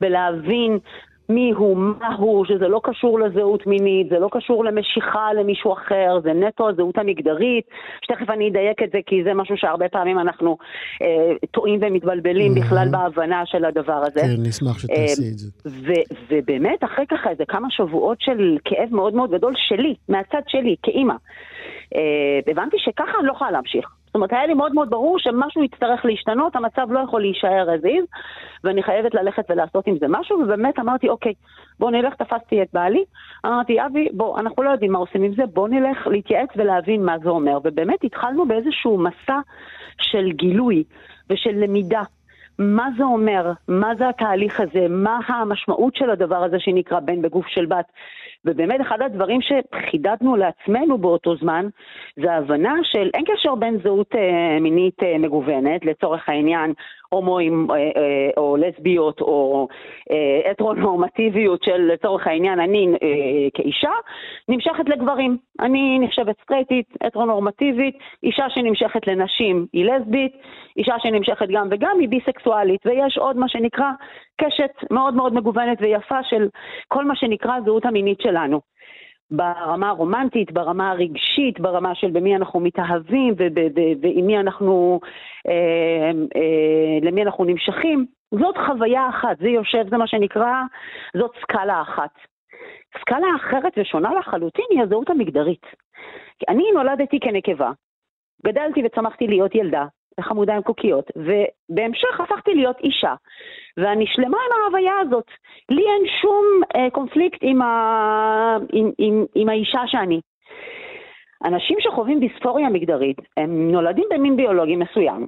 בלהבין 0.00 0.78
מי 1.28 1.52
הוא, 1.56 1.76
מה 1.76 2.14
הוא, 2.14 2.44
שזה 2.44 2.68
לא 2.68 2.80
קשור 2.84 3.20
לזהות 3.20 3.66
מינית, 3.66 4.08
זה 4.08 4.18
לא 4.18 4.28
קשור 4.32 4.64
למשיכה 4.64 5.32
למישהו 5.32 5.72
אחר, 5.72 6.20
זה 6.22 6.32
נטו 6.32 6.68
הזהות 6.68 6.98
המגדרית, 6.98 7.64
שתכף 8.04 8.30
אני 8.30 8.48
אדייק 8.48 8.82
את 8.82 8.90
זה 8.92 8.98
כי 9.06 9.24
זה 9.24 9.34
משהו 9.34 9.56
שהרבה 9.56 9.88
פעמים 9.88 10.18
אנחנו 10.18 10.56
אה, 11.02 11.32
טועים 11.50 11.80
ומתבלבלים 11.82 12.52
mm-hmm. 12.52 12.60
בכלל 12.60 12.88
בהבנה 12.88 13.42
של 13.46 13.64
הדבר 13.64 14.02
הזה. 14.06 14.20
כן, 14.20 14.42
נשמח 14.48 14.78
שתעשי 14.78 15.22
אה, 15.22 15.28
את 15.28 15.38
זה. 15.38 15.50
ו- 15.66 16.14
ובאמת, 16.28 16.84
אחרי 16.84 17.06
ככה 17.06 17.30
איזה 17.30 17.44
כמה 17.48 17.68
שבועות 17.70 18.20
של 18.20 18.58
כאב 18.64 18.88
מאוד 18.90 19.14
מאוד 19.14 19.30
גדול 19.30 19.52
שלי, 19.56 19.94
מהצד 20.08 20.42
שלי, 20.48 20.76
כאימא, 20.82 21.14
אה, 21.94 22.00
הבנתי 22.46 22.76
שככה 22.78 23.18
אני 23.18 23.26
לא 23.26 23.32
יכולה 23.32 23.50
להמשיך. 23.50 24.03
זאת 24.14 24.16
אומרת, 24.16 24.32
היה 24.32 24.46
לי 24.46 24.54
מאוד 24.54 24.74
מאוד 24.74 24.90
ברור 24.90 25.18
שמשהו 25.18 25.64
יצטרך 25.64 26.04
להשתנות, 26.04 26.56
המצב 26.56 26.92
לא 26.92 27.00
יכול 27.00 27.20
להישאר 27.20 27.66
as 27.74 27.84
is, 27.84 28.18
ואני 28.64 28.82
חייבת 28.82 29.14
ללכת 29.14 29.44
ולעשות 29.50 29.86
עם 29.86 29.98
זה 29.98 30.06
משהו, 30.08 30.38
ובאמת 30.38 30.78
אמרתי, 30.78 31.08
אוקיי, 31.08 31.32
בוא 31.78 31.90
נלך, 31.90 32.14
תפסתי 32.14 32.62
את 32.62 32.68
בעלי, 32.72 33.04
אמרתי, 33.46 33.86
אבי, 33.86 34.08
בוא, 34.12 34.38
אנחנו 34.40 34.62
לא 34.62 34.70
יודעים 34.70 34.92
מה 34.92 34.98
עושים 34.98 35.22
עם 35.22 35.34
זה, 35.34 35.42
בוא 35.46 35.68
נלך 35.68 36.06
להתייעץ 36.06 36.48
ולהבין 36.56 37.04
מה 37.04 37.18
זה 37.22 37.28
אומר. 37.28 37.58
ובאמת 37.64 38.04
התחלנו 38.04 38.48
באיזשהו 38.48 38.98
מסע 38.98 39.38
של 40.00 40.32
גילוי 40.32 40.84
ושל 41.30 41.54
למידה. 41.54 42.02
מה 42.58 42.88
זה 42.96 43.04
אומר, 43.04 43.52
מה 43.68 43.94
זה 43.98 44.08
התהליך 44.08 44.60
הזה, 44.60 44.86
מה 44.90 45.18
המשמעות 45.26 45.96
של 45.96 46.10
הדבר 46.10 46.44
הזה 46.44 46.56
שנקרא 46.58 47.00
בן 47.00 47.22
בגוף 47.22 47.46
של 47.46 47.66
בת. 47.66 47.86
ובאמת 48.44 48.80
אחד 48.80 49.02
הדברים 49.02 49.40
שחידדנו 49.40 50.36
לעצמנו 50.36 50.98
באותו 50.98 51.36
זמן, 51.36 51.68
זה 52.16 52.32
ההבנה 52.32 52.74
של 52.82 53.10
אין 53.14 53.24
קשר 53.24 53.54
בין 53.54 53.78
זהות 53.82 54.14
אה, 54.14 54.60
מינית 54.60 55.02
אה, 55.02 55.18
מגוונת, 55.18 55.84
לצורך 55.84 56.28
העניין 56.28 56.72
הומואים 57.08 57.66
אה, 57.70 57.76
אה, 57.76 58.30
או 58.36 58.56
לסביות 58.56 59.20
או 59.20 59.68
אה, 60.10 60.50
הטרונורמטיביות 60.50 61.62
של 61.62 61.90
לצורך 61.92 62.26
העניין 62.26 62.60
אני 62.60 62.88
אה, 63.02 63.48
כאישה, 63.54 63.92
נמשכת 64.48 64.88
לגברים. 64.88 65.36
אני 65.60 65.98
נחשבת 65.98 66.36
סטרייטית, 66.42 66.86
הטרונורמטיבית, 67.00 67.98
אישה 68.22 68.50
שנמשכת 68.50 69.06
לנשים 69.06 69.66
היא 69.72 69.84
לסבית, 69.84 70.32
אישה 70.76 70.94
שנמשכת 70.98 71.46
גם 71.52 71.68
וגם 71.70 71.96
היא 72.00 72.08
ביסקסואלית, 72.08 72.86
ויש 72.86 73.18
עוד 73.18 73.36
מה 73.36 73.48
שנקרא 73.48 73.90
קשת 74.40 74.90
מאוד 74.90 75.14
מאוד 75.14 75.34
מגוונת 75.34 75.78
ויפה 75.80 76.22
של 76.22 76.48
כל 76.88 77.04
מה 77.04 77.16
שנקרא 77.16 77.56
הזהות 77.56 77.84
המינית 77.84 78.20
שלנו. 78.20 78.60
ברמה 79.30 79.88
הרומנטית, 79.88 80.52
ברמה 80.52 80.90
הרגשית, 80.90 81.60
ברמה 81.60 81.94
של 81.94 82.10
במי 82.10 82.36
אנחנו 82.36 82.60
מתאהבים 82.60 83.34
ועם 84.02 84.26
מי 84.26 84.38
אנחנו, 84.38 85.00
אה, 85.48 86.10
אה, 86.36 86.98
למי 87.02 87.22
אנחנו 87.22 87.44
נמשכים, 87.44 88.06
זאת 88.30 88.56
חוויה 88.66 89.08
אחת, 89.08 89.38
זה 89.38 89.48
יושב, 89.48 89.84
זה 89.90 89.96
מה 89.96 90.06
שנקרא, 90.06 90.52
זאת 91.16 91.30
סקאלה 91.42 91.82
אחת. 91.82 92.10
סקאלה 93.00 93.26
אחרת 93.36 93.72
ושונה 93.76 94.14
לחלוטין 94.14 94.64
היא 94.70 94.82
הזהות 94.82 95.10
המגדרית. 95.10 95.66
אני 96.48 96.64
נולדתי 96.74 97.20
כנקבה, 97.20 97.70
גדלתי 98.46 98.82
וצמחתי 98.86 99.26
להיות 99.26 99.54
ילדה, 99.54 99.86
חמודה 100.20 100.54
עם 100.54 100.62
קוקיות, 100.62 101.10
ובהמשך 101.16 102.20
הפכתי 102.20 102.54
להיות 102.54 102.76
אישה, 102.80 103.14
ואני 103.76 104.06
שלמה 104.06 104.38
עם 104.46 104.62
ההוויה 104.62 104.92
הזאת. 105.00 105.26
לי 105.70 105.82
אין 105.82 106.02
שום 106.22 106.44
אה, 106.76 106.90
קונפליקט 106.90 107.38
עם, 107.42 107.62
ה... 107.62 108.56
עם, 108.72 108.90
עם, 108.98 109.24
עם 109.34 109.48
האישה 109.48 109.80
שאני. 109.86 110.20
אנשים 111.44 111.76
שחווים 111.80 112.20
דיספוריה 112.20 112.68
מגדרית, 112.68 113.16
הם 113.36 113.70
נולדים 113.70 114.04
במין 114.10 114.36
ביולוגי 114.36 114.76
מסוים, 114.76 115.26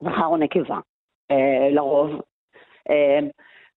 זכר 0.00 0.26
או 0.26 0.36
נקבה, 0.36 0.78
אה, 1.30 1.68
לרוב, 1.70 2.20
אה, 2.90 3.18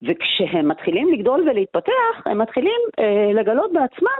וכשהם 0.03 0.67
מתחילים 0.67 1.13
לגדול 1.13 1.49
ולהתפתח, 1.49 2.21
הם 2.25 2.41
מתחילים 2.41 2.81
אה, 2.99 3.31
לגלות 3.33 3.73
בעצמם 3.73 4.19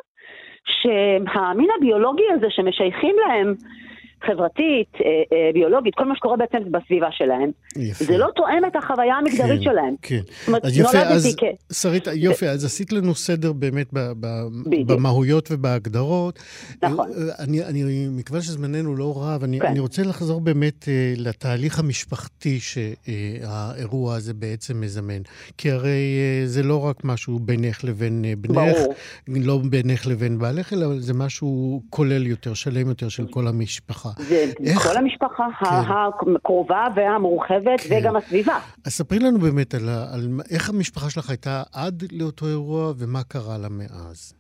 שהמין 0.66 1.70
הביולוגי 1.78 2.24
הזה 2.32 2.48
שמשייכים 2.50 3.16
להם 3.28 3.54
חברתית, 4.26 4.90
אה, 4.96 5.38
אה, 5.38 5.50
ביולוגית, 5.54 5.96
כל 5.96 6.06
מה 6.06 6.16
שקורה 6.16 6.38
בעצם 6.38 6.58
בסביבה 6.72 7.08
שלהם. 7.12 7.52
יפה. 7.76 8.06
זה 8.06 8.18
לא 8.18 8.28
תואם 8.36 8.66
את 8.68 8.76
החוויה 8.76 9.16
המגדרית 9.16 9.60
כן, 9.60 9.64
שלהם. 9.64 9.96
כן, 10.02 10.22
אז 10.64 10.78
יפה, 10.78 10.98
אז 10.98 11.36
כ... 11.38 11.74
שרית, 11.74 12.08
יופי, 12.14 12.50
אז 12.50 12.66
עשית 12.66 12.92
לנו 12.92 13.16
סדר 13.16 13.54
באמת 13.54 13.88
ב, 13.94 14.00
ב, 14.20 14.28
במהויות 14.88 15.48
ובהגדרות. 15.52 16.40
נכון. 16.84 17.10
אה, 17.12 17.44
אני, 17.44 17.64
אני, 17.64 18.08
מכיוון 18.12 18.42
שזמננו 18.42 18.96
לא 18.96 19.14
רב, 19.18 19.44
אני, 19.44 19.60
כן. 19.60 19.68
אני 19.68 19.80
רוצה 19.80 20.04
לחזור 20.04 20.42
באמת 20.42 20.88
לתהליך 21.18 21.80
המשפחתי 21.80 22.60
שהאירוע 22.60 24.16
הזה 24.16 24.34
בעצם 24.34 24.82
מזמן. 24.82 25.22
כי 25.58 25.72
הרי 25.72 26.18
זה 26.46 26.64
לא 26.64 26.86
רק 26.86 27.04
משהו 27.04 27.40
בינך 27.40 27.84
לבין 27.84 28.26
בנך, 28.38 28.56
ברור. 28.56 28.94
לא 29.28 29.60
בינך 29.70 30.08
לבין 30.08 30.40
בעלך, 30.40 30.74
אלא 30.74 30.88
זה 31.00 31.14
משהו 31.14 31.82
כולל 31.90 32.28
יותר, 32.28 32.54
שלם 32.54 32.90
יותר 32.90 33.10
של 33.10 33.28
כל 33.28 33.48
המשפחה. 33.48 34.10
זה 34.18 34.52
איך? 34.64 34.80
כל 34.84 34.98
המשפחה 34.98 35.44
כן. 35.60 35.66
הקרובה 36.36 36.88
והמורחבת 36.96 37.82
כן. 37.90 37.98
וגם 38.02 38.16
הסביבה. 38.16 38.60
אז 38.86 38.94
ספרי 38.94 39.20
לנו 39.20 39.40
באמת 39.40 39.74
על, 39.74 39.90
על 39.90 40.28
איך 40.52 40.70
המשפחה 40.70 41.10
שלך 41.10 41.30
הייתה 41.30 41.64
עד 41.74 42.04
לאותו 42.12 42.48
אירוע 42.48 42.94
ומה 42.98 43.24
קרה 43.24 43.58
לה 43.58 43.70
מאז. 43.70 44.34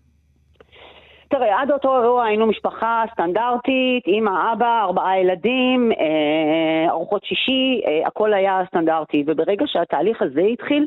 תראה, 1.29 1.61
עד 1.61 1.71
אותו 1.71 2.03
אירוע 2.03 2.25
היינו 2.25 2.47
משפחה 2.47 3.03
סטנדרטית, 3.13 4.07
אמא, 4.07 4.53
אבא, 4.53 4.81
ארבעה 4.83 5.19
ילדים, 5.19 5.91
אה, 5.91 6.91
ארוחות 6.91 7.23
שישי, 7.23 7.81
אה, 7.87 8.07
הכל 8.07 8.33
היה 8.33 8.61
סטנדרטי. 8.67 9.23
וברגע 9.27 9.65
שהתהליך 9.67 10.21
הזה 10.21 10.41
התחיל, 10.41 10.85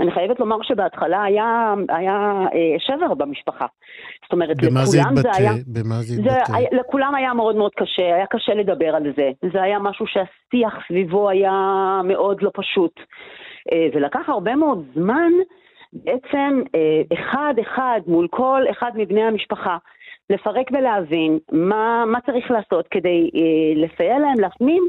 אני 0.00 0.10
חייבת 0.10 0.40
לומר 0.40 0.56
שבהתחלה 0.62 1.22
היה, 1.22 1.74
היה 1.88 2.32
אה, 2.54 2.76
שבר 2.78 3.14
במשפחה. 3.14 3.66
זאת 4.22 4.32
אומרת, 4.32 4.62
לכולם 4.62 4.84
זה, 4.84 5.00
התבטא, 5.00 5.20
זה 5.22 5.30
היה... 5.38 5.52
במה 5.66 5.94
זה 5.94 6.14
התבטא? 6.14 6.52
זה, 6.52 6.76
לכולם 6.76 7.14
היה 7.14 7.34
מאוד 7.34 7.56
מאוד 7.56 7.72
קשה, 7.76 8.14
היה 8.14 8.26
קשה 8.26 8.54
לדבר 8.54 8.94
על 8.96 9.02
זה. 9.16 9.30
זה 9.52 9.62
היה 9.62 9.78
משהו 9.78 10.06
שהשיח 10.06 10.74
סביבו 10.88 11.28
היה 11.28 11.52
מאוד 12.04 12.42
לא 12.42 12.50
פשוט. 12.54 13.00
אה, 13.72 13.86
ולקח 13.94 14.28
הרבה 14.28 14.56
מאוד 14.56 14.84
זמן. 14.94 15.32
בעצם 15.94 16.62
אה, 16.74 17.02
אחד-אחד 17.12 18.00
מול 18.06 18.28
כל 18.30 18.62
אחד 18.70 18.90
מבני 18.94 19.22
המשפחה, 19.22 19.76
לפרק 20.30 20.66
ולהבין 20.72 21.38
מה, 21.52 22.04
מה 22.06 22.18
צריך 22.26 22.50
לעשות 22.50 22.88
כדי 22.90 23.30
אה, 23.34 23.82
לסייע 23.84 24.18
להם 24.18 24.40
להפנים 24.40 24.88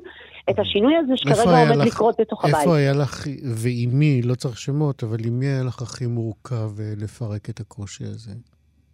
את 0.50 0.60
השינוי 0.60 0.96
הזה 0.98 1.14
שכרגע 1.16 1.42
עומד 1.44 1.76
לך, 1.76 1.86
לקרות 1.88 2.16
בתוך 2.20 2.46
איפה 2.46 2.58
הבית. 2.58 2.68
איפה 2.68 2.78
היה 2.78 2.94
לך, 2.94 3.28
ועם 3.64 3.90
מי, 4.00 4.22
לא 4.22 4.36
צריך 4.36 4.58
שמות, 4.58 5.04
אבל 5.04 5.18
עם 5.28 5.40
מי 5.40 5.46
היה 5.46 5.64
לך 5.64 5.82
הכי 5.82 6.06
מורכב 6.06 6.80
אה, 6.80 6.94
לפרק 6.98 7.50
את 7.50 7.60
הקושי 7.60 8.04
הזה? 8.04 8.32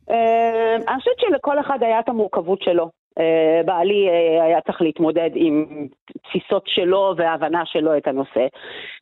אה, 0.09 0.75
אני 0.75 1.00
חושבת 1.00 1.20
שלכל 1.20 1.59
אחד 1.59 1.77
היה 1.81 2.00
את 2.00 2.09
המורכבות 2.09 2.62
שלו. 2.62 3.00
אה, 3.19 3.61
בעלי 3.65 4.09
אה, 4.09 4.43
היה 4.43 4.61
צריך 4.61 4.81
להתמודד 4.81 5.29
עם 5.33 5.87
תפיסות 6.24 6.63
שלו 6.65 7.13
והבנה 7.17 7.65
שלו 7.65 7.97
את 7.97 8.07
הנושא. 8.07 8.47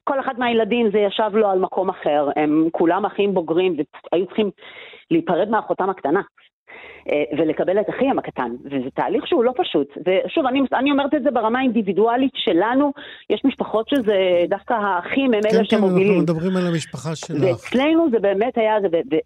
כל 0.03 0.19
אחד 0.19 0.39
מהילדים 0.39 0.91
זה 0.91 0.99
ישב 0.99 1.31
לו 1.33 1.49
על 1.49 1.59
מקום 1.59 1.89
אחר, 1.89 2.29
הם 2.35 2.67
כולם 2.71 3.05
אחים 3.05 3.33
בוגרים 3.33 3.75
והיו 4.11 4.25
צריכים 4.25 4.51
להיפרד 5.11 5.49
מאחותם 5.49 5.89
הקטנה. 5.89 6.21
אה, 7.11 7.23
ולקבל 7.37 7.79
את 7.79 7.89
אחי 7.89 8.05
הקטן, 8.17 8.51
וזה 8.65 8.89
תהליך 8.95 9.27
שהוא 9.27 9.43
לא 9.43 9.53
פשוט. 9.57 9.87
ושוב, 9.97 10.45
אני, 10.45 10.61
אני 10.73 10.91
אומרת 10.91 11.13
את 11.13 11.23
זה 11.23 11.31
ברמה 11.31 11.59
האינדיבידואלית 11.59 12.31
שלנו, 12.35 12.91
יש 13.29 13.41
משפחות 13.45 13.89
שזה 13.89 14.45
דווקא 14.49 14.73
האחים 14.73 15.33
הם 15.33 15.41
כן, 15.41 15.49
אלה 15.55 15.59
כן, 15.59 15.77
שמובילים. 15.77 16.07
כן, 16.07 16.19
אנחנו 16.19 16.33
מדברים 16.33 16.57
על 16.57 16.67
המשפחה 16.67 17.15
שלך. 17.15 17.37
ואצלנו 17.41 18.07
זה 18.11 18.19
באמת 18.19 18.57
היה, 18.57 18.75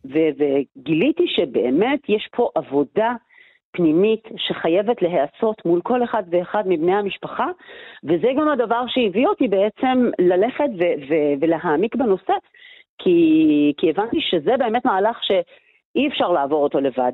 וגיליתי 0.06 1.24
שבאמת 1.28 2.00
יש 2.10 2.30
פה 2.36 2.50
עבודה 2.56 3.14
פנימית 3.74 4.24
שחייבת 4.38 5.02
להיעשות 5.02 5.66
מול 5.66 5.82
כל 5.82 6.04
אחד 6.04 6.24
ואחד 6.30 6.64
מבני 6.68 6.96
המשפחה, 6.96 7.48
וזה 8.04 8.28
גם 8.38 8.50
הדבר 8.50 8.84
שהביא 8.88 9.28
אותי 9.28 9.48
בעצם 9.48 10.10
ללכת 10.20 10.70
ו- 10.80 11.10
ו- 11.10 11.34
ולהעמיק 11.42 11.96
בנושא, 11.96 12.34
כי, 12.98 13.74
כי 13.78 13.90
הבנתי 13.90 14.22
שזה 14.22 14.58
באמת 14.58 14.86
מהלך 14.86 15.24
שאי 15.24 16.08
אפשר 16.08 16.32
לעבור 16.32 16.64
אותו 16.64 16.80
לבד, 16.80 17.12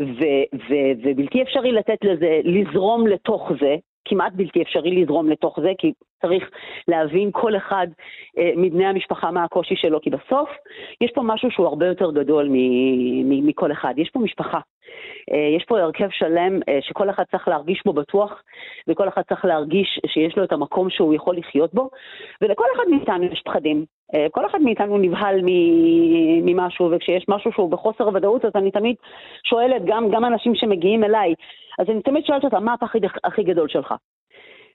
ו- 0.00 0.46
ו- 0.54 0.92
ובלתי 1.02 1.42
אפשרי 1.42 1.72
לתת 1.72 1.98
לזה, 2.04 2.40
לזרום 2.44 3.06
לתוך 3.06 3.52
זה, 3.60 3.76
כמעט 4.04 4.32
בלתי 4.32 4.62
אפשרי 4.62 5.02
לזרום 5.02 5.28
לתוך 5.28 5.60
זה, 5.60 5.72
כי 5.78 5.92
צריך 6.22 6.50
להבין 6.88 7.30
כל 7.32 7.56
אחד 7.56 7.86
אה, 8.38 8.50
מבני 8.56 8.86
המשפחה 8.86 9.30
מה 9.30 9.44
הקושי 9.44 9.76
שלו, 9.76 10.00
כי 10.00 10.10
בסוף 10.10 10.48
יש 11.00 11.10
פה 11.14 11.22
משהו 11.24 11.50
שהוא 11.50 11.66
הרבה 11.66 11.86
יותר 11.86 12.10
גדול 12.10 12.48
מ- 12.50 13.28
מ- 13.28 13.46
מכל 13.46 13.72
אחד, 13.72 13.94
יש 13.96 14.10
פה 14.10 14.20
משפחה. 14.20 14.60
אה, 15.32 15.56
יש 15.56 15.64
פה 15.64 15.80
הרכב 15.80 16.08
שלם 16.10 16.60
אה, 16.68 16.78
שכל 16.82 17.10
אחד 17.10 17.24
צריך 17.30 17.48
להרגיש 17.48 17.82
בו 17.84 17.92
בטוח, 17.92 18.42
וכל 18.88 19.08
אחד 19.08 19.22
צריך 19.22 19.44
להרגיש 19.44 20.00
שיש 20.06 20.36
לו 20.36 20.44
את 20.44 20.52
המקום 20.52 20.90
שהוא 20.90 21.14
יכול 21.14 21.36
לחיות 21.36 21.74
בו, 21.74 21.90
ולכל 22.42 22.64
אחד 22.76 22.84
מאיתנו 22.90 23.24
יש 23.24 23.42
פחדים. 23.44 23.97
אה, 24.14 24.26
כל 24.30 24.46
אחד 24.46 24.60
מאיתנו 24.62 24.98
נבהל 24.98 25.40
ממשהו, 26.42 26.90
וכשיש 26.90 27.24
משהו 27.28 27.52
שהוא 27.52 27.70
בחוסר 27.70 28.08
ודאות, 28.14 28.44
אז 28.44 28.52
אני 28.54 28.70
תמיד 28.70 28.96
שואלת, 29.44 29.82
גם, 29.84 30.10
גם 30.10 30.24
אנשים 30.24 30.54
שמגיעים 30.54 31.04
אליי, 31.04 31.34
אז 31.78 31.86
אני 31.90 32.02
תמיד 32.02 32.24
שואלת 32.24 32.44
אותם, 32.44 32.64
מה 32.64 32.72
הפחד 32.72 32.98
הכי 33.24 33.42
גדול 33.42 33.68
שלך? 33.68 33.94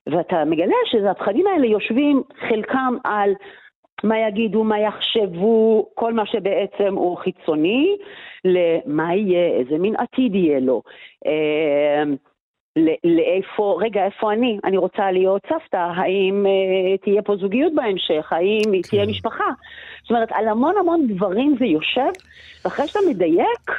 ואתה 0.07 0.45
מגלה 0.45 0.75
שהפחדים 0.85 1.47
האלה 1.47 1.67
יושבים 1.67 2.23
חלקם 2.49 2.95
על 3.03 3.33
מה 4.03 4.19
יגידו, 4.19 4.63
מה 4.63 4.79
יחשבו, 4.79 5.89
כל 5.93 6.13
מה 6.13 6.25
שבעצם 6.25 6.93
הוא 6.93 7.17
חיצוני, 7.17 7.97
למה 8.45 9.15
יהיה, 9.15 9.59
איזה 9.59 9.77
מין 9.77 9.95
עתיד 9.95 10.35
יהיה 10.35 10.59
לו. 10.59 10.81
אה, 11.25 12.03
לאיפה, 13.03 13.77
רגע, 13.81 14.05
איפה 14.05 14.33
אני? 14.33 14.59
אני 14.63 14.77
רוצה 14.77 15.11
להיות 15.11 15.41
סבתא, 15.49 15.77
האם 15.95 16.45
אה, 16.45 16.97
תהיה 16.97 17.21
פה 17.21 17.35
זוגיות 17.35 17.73
בהמשך, 17.75 18.33
האם 18.33 18.61
כן. 18.63 18.81
תהיה 18.89 19.05
משפחה? 19.05 19.43
זאת 20.01 20.11
אומרת, 20.11 20.29
על 20.31 20.47
המון 20.47 20.75
המון 20.79 21.07
דברים 21.07 21.55
זה 21.59 21.65
יושב, 21.65 22.11
ואחרי 22.65 22.87
שאתה 22.87 22.99
מדייק, 23.09 23.71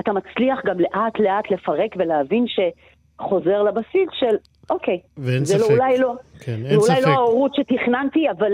אתה 0.00 0.12
מצליח 0.12 0.60
גם 0.66 0.80
לאט 0.80 1.18
לאט 1.18 1.50
לפרק 1.50 1.90
ולהבין 1.96 2.44
שחוזר 2.48 3.62
לבסיס 3.62 4.08
של, 4.12 4.36
אוקיי, 4.70 5.00
זה 5.16 5.58
לא, 5.58 5.64
ספק. 5.64 5.70
לא, 5.70 5.74
אולי 5.74 5.98
לא. 5.98 6.14
כן, 6.40 6.56
זה 6.62 6.76
אולי 6.76 6.76
לא 6.76 6.82
ספק. 6.82 7.06
לא 7.06 7.12
ההורות 7.12 7.54
שתכננתי, 7.54 8.30
אבל 8.30 8.52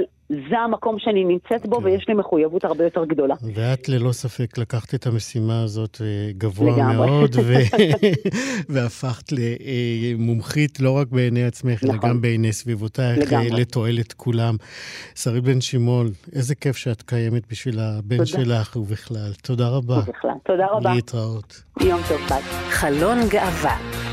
זה 0.50 0.58
המקום 0.58 0.96
שאני 0.98 1.24
נמצאת 1.24 1.66
בו, 1.66 1.78
כן. 1.78 1.84
ויש 1.84 2.04
לי 2.08 2.14
מחויבות 2.14 2.64
הרבה 2.64 2.84
יותר 2.84 3.04
גדולה. 3.04 3.34
ואת 3.54 3.88
ללא 3.88 4.12
ספק 4.12 4.58
לקחת 4.58 4.94
את 4.94 5.06
המשימה 5.06 5.62
הזאת 5.62 5.98
אה, 6.00 6.32
גבוה 6.38 6.72
לגמרי. 6.72 7.06
מאוד, 7.06 7.36
ו... 7.44 7.54
והפכת 8.72 9.32
למומחית 9.32 10.80
לא 10.80 10.90
רק 10.90 11.08
בעיני 11.08 11.44
עצמך, 11.44 11.84
נכון. 11.84 11.90
אלא 11.90 12.08
גם 12.08 12.20
בעיני 12.20 12.52
סביבותייך, 12.52 13.32
אה, 13.32 13.42
לתועלת 13.50 14.12
כולם. 14.12 14.56
שרית 15.14 15.44
בן 15.44 15.60
שמעון, 15.60 16.10
איזה 16.32 16.54
כיף 16.54 16.76
שאת 16.76 17.02
קיימת 17.02 17.42
בשביל 17.50 17.80
הבן 17.80 18.16
תודה. 18.16 18.26
שלך 18.26 18.76
ובכלל. 18.76 19.32
תודה 19.42 19.68
רבה. 19.68 19.98
ובכלל. 19.98 20.30
תודה 20.44 20.66
רבה. 20.72 20.94
להתראות. 20.94 21.62
יום 21.80 22.00
טוב, 22.08 22.20
ביי. 22.28 22.42
חלון 22.70 23.18
גאווה 23.28 24.11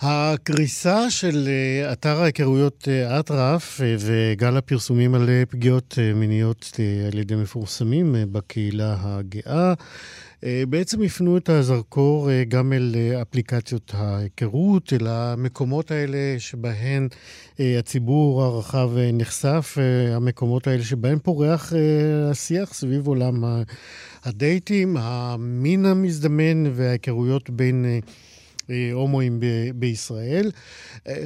הקריסה 0.00 1.10
של 1.10 1.48
אה, 1.48 1.92
אתר 1.92 2.22
ההיכרויות 2.22 2.88
אה, 2.88 3.20
אטרף 3.20 3.80
אה, 3.80 3.96
וגל 3.98 4.56
הפרסומים 4.56 5.14
על 5.14 5.28
פגיעות 5.48 5.98
מיניות 6.14 6.70
על 7.12 7.18
ידי 7.18 7.34
מפורסמים 7.34 8.14
בקהילה 8.32 8.96
הגאה 9.00 9.74
בעצם 10.68 11.02
הפנו 11.02 11.36
את 11.36 11.48
הזרקור 11.48 12.28
גם 12.48 12.72
אל 12.72 12.94
אפליקציות 13.22 13.92
ההיכרות, 13.94 14.92
אל 14.92 15.06
המקומות 15.06 15.90
האלה 15.90 16.34
שבהן 16.38 17.08
הציבור 17.58 18.42
הרחב 18.42 18.90
נחשף, 19.12 19.78
המקומות 20.12 20.66
האלה 20.66 20.82
שבהם 20.82 21.18
פורח 21.18 21.72
השיח 22.30 22.74
סביב 22.74 23.06
עולם 23.06 23.44
הדייטים, 24.24 24.96
המין 25.00 25.86
המזדמן 25.86 26.64
וההיכרויות 26.74 27.50
בין 27.50 28.00
הומואים 28.92 29.40
ב- 29.40 29.70
בישראל. 29.74 30.50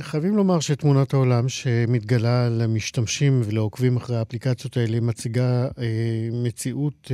חייבים 0.00 0.36
לומר 0.36 0.60
שתמונת 0.60 1.14
העולם 1.14 1.48
שמתגלה 1.48 2.48
למשתמשים 2.48 3.42
ולעוקבים 3.44 3.96
אחרי 3.96 4.16
האפליקציות 4.16 4.76
האלה 4.76 5.00
מציגה 5.00 5.68
מציאות 6.32 7.10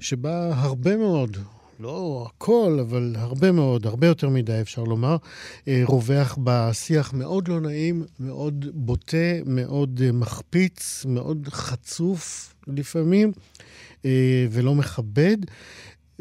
שבה 0.00 0.54
הרבה 0.54 0.96
מאוד 0.96 1.36
לא 1.82 2.26
הכל, 2.28 2.78
אבל 2.80 3.14
הרבה 3.18 3.52
מאוד, 3.52 3.86
הרבה 3.86 4.06
יותר 4.06 4.28
מדי 4.28 4.60
אפשר 4.60 4.82
לומר, 4.84 5.16
אה, 5.68 5.82
רווח 5.84 6.38
בשיח 6.44 7.12
מאוד 7.12 7.48
לא 7.48 7.60
נעים, 7.60 8.04
מאוד 8.20 8.66
בוטה, 8.74 9.16
מאוד 9.46 10.00
אה, 10.04 10.12
מחפיץ, 10.12 11.04
מאוד 11.08 11.48
חצוף 11.50 12.54
לפעמים, 12.66 13.32
אה, 14.04 14.46
ולא 14.50 14.74
מכבד. 14.74 15.36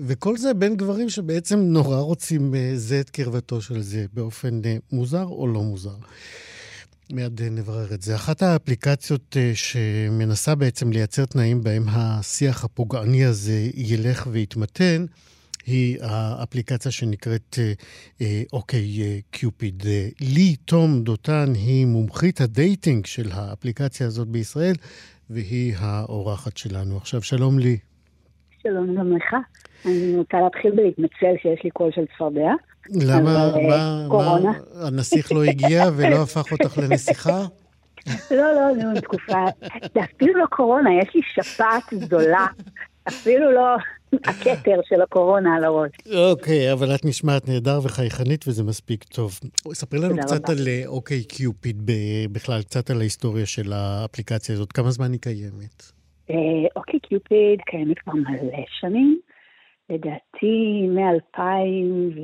וכל 0.06 0.38
זה 0.38 0.54
בין 0.54 0.78
גברים 0.78 1.10
שבעצם 1.10 1.60
נורא 1.60 1.98
רוצים 1.98 2.54
זה 2.76 3.00
את 3.00 3.10
קרבתו 3.10 3.62
של 3.62 3.82
זה, 3.82 4.06
באופן 4.14 4.62
מוזר 4.92 5.26
או 5.26 5.48
לא 5.48 5.64
מוזר. 5.64 5.96
מיד 7.12 7.42
נברר 7.42 7.94
את 7.94 8.02
זה. 8.02 8.16
אחת 8.16 8.42
האפליקציות 8.42 9.38
שמנסה 9.54 10.56
בעצם 10.56 10.92
לייצר 10.92 11.26
תנאים 11.26 11.64
בהם 11.64 11.84
השיח 11.88 12.64
הפוגעני 12.64 13.26
הזה 13.26 13.70
ילך 13.74 14.28
ויתמתן, 14.32 15.06
היא 15.66 15.98
האפליקציה 16.02 16.92
שנקראת 16.92 17.60
OkCupid. 18.54 19.84
לי 20.22 20.56
תום 20.56 21.04
דותן 21.04 21.54
היא 21.56 21.86
מומחית 21.86 22.42
ה 22.42 22.51
dating 22.51 23.06
של 23.06 23.32
האפליקציה 23.32 24.08
הזאת 24.08 24.28
בישראל, 24.28 24.76
והיא 25.30 25.74
האורחת 25.78 26.58
שלנו. 26.58 26.98
עכשיו, 26.98 27.22
שלום 27.22 27.60
לי. 27.60 27.78
שלום 28.64 28.96
גם 28.96 29.16
לך. 29.16 29.36
אני 29.86 30.18
רוצה 30.18 30.38
להתחיל 30.44 30.72
בלהתנצל 30.72 31.34
שיש 31.42 31.64
לי 31.64 31.70
קול 31.70 31.92
של 31.92 32.06
צפרדע. 32.16 32.52
למה? 32.90 33.52
מה, 33.68 34.08
מה, 34.10 34.52
הנסיך 34.88 35.32
לא 35.32 35.44
הגיע 35.44 35.84
ולא 35.98 36.16
הפך 36.24 36.52
אותך 36.52 36.78
לנסיכה? 36.78 37.46
לא, 38.32 38.54
לא, 38.54 38.84
נו, 38.84 39.02
תקופה, 39.02 39.46
זה 39.94 40.00
אפילו 40.04 40.40
לא 40.40 40.46
קורונה, 40.46 40.90
יש 41.02 41.16
לי 41.16 41.22
שפעת 41.34 41.94
גדולה, 41.94 42.46
אפילו 43.08 43.52
לא 43.52 43.76
הכתר 44.26 44.80
של 44.90 45.02
הקורונה 45.02 45.56
על 45.56 45.64
הראש. 45.64 45.92
אוקיי, 46.16 46.74
אבל 46.74 46.96
את 46.96 47.06
נשמעת 47.06 47.48
נהדר 47.48 47.80
וחייכנית 47.84 48.48
וזה 48.48 48.64
מספיק 48.64 49.04
טוב. 49.04 49.40
ספרי 49.74 50.00
לנו 50.00 50.18
קצת 50.22 50.50
רבה. 50.50 50.62
על 50.62 50.68
אה, 50.68 50.84
אוקיי 50.88 51.24
קיופיד 51.24 51.82
בכלל, 52.32 52.62
קצת 52.62 52.90
על 52.90 53.00
ההיסטוריה 53.00 53.46
של 53.46 53.74
האפליקציה 53.74 54.56
הזאת. 54.56 54.72
כמה 54.72 54.92
זמן 54.92 55.12
היא 55.12 55.20
קיימת? 55.20 56.01
אה, 56.32 56.68
אוקיי 56.76 57.00
קיופיד 57.00 57.62
קיימת 57.62 58.00
כבר 58.00 58.14
מלא 58.14 58.64
שנים. 58.68 59.20
לדעתי 59.90 60.88
מ-2000 60.88 61.40
ו... 62.16 62.22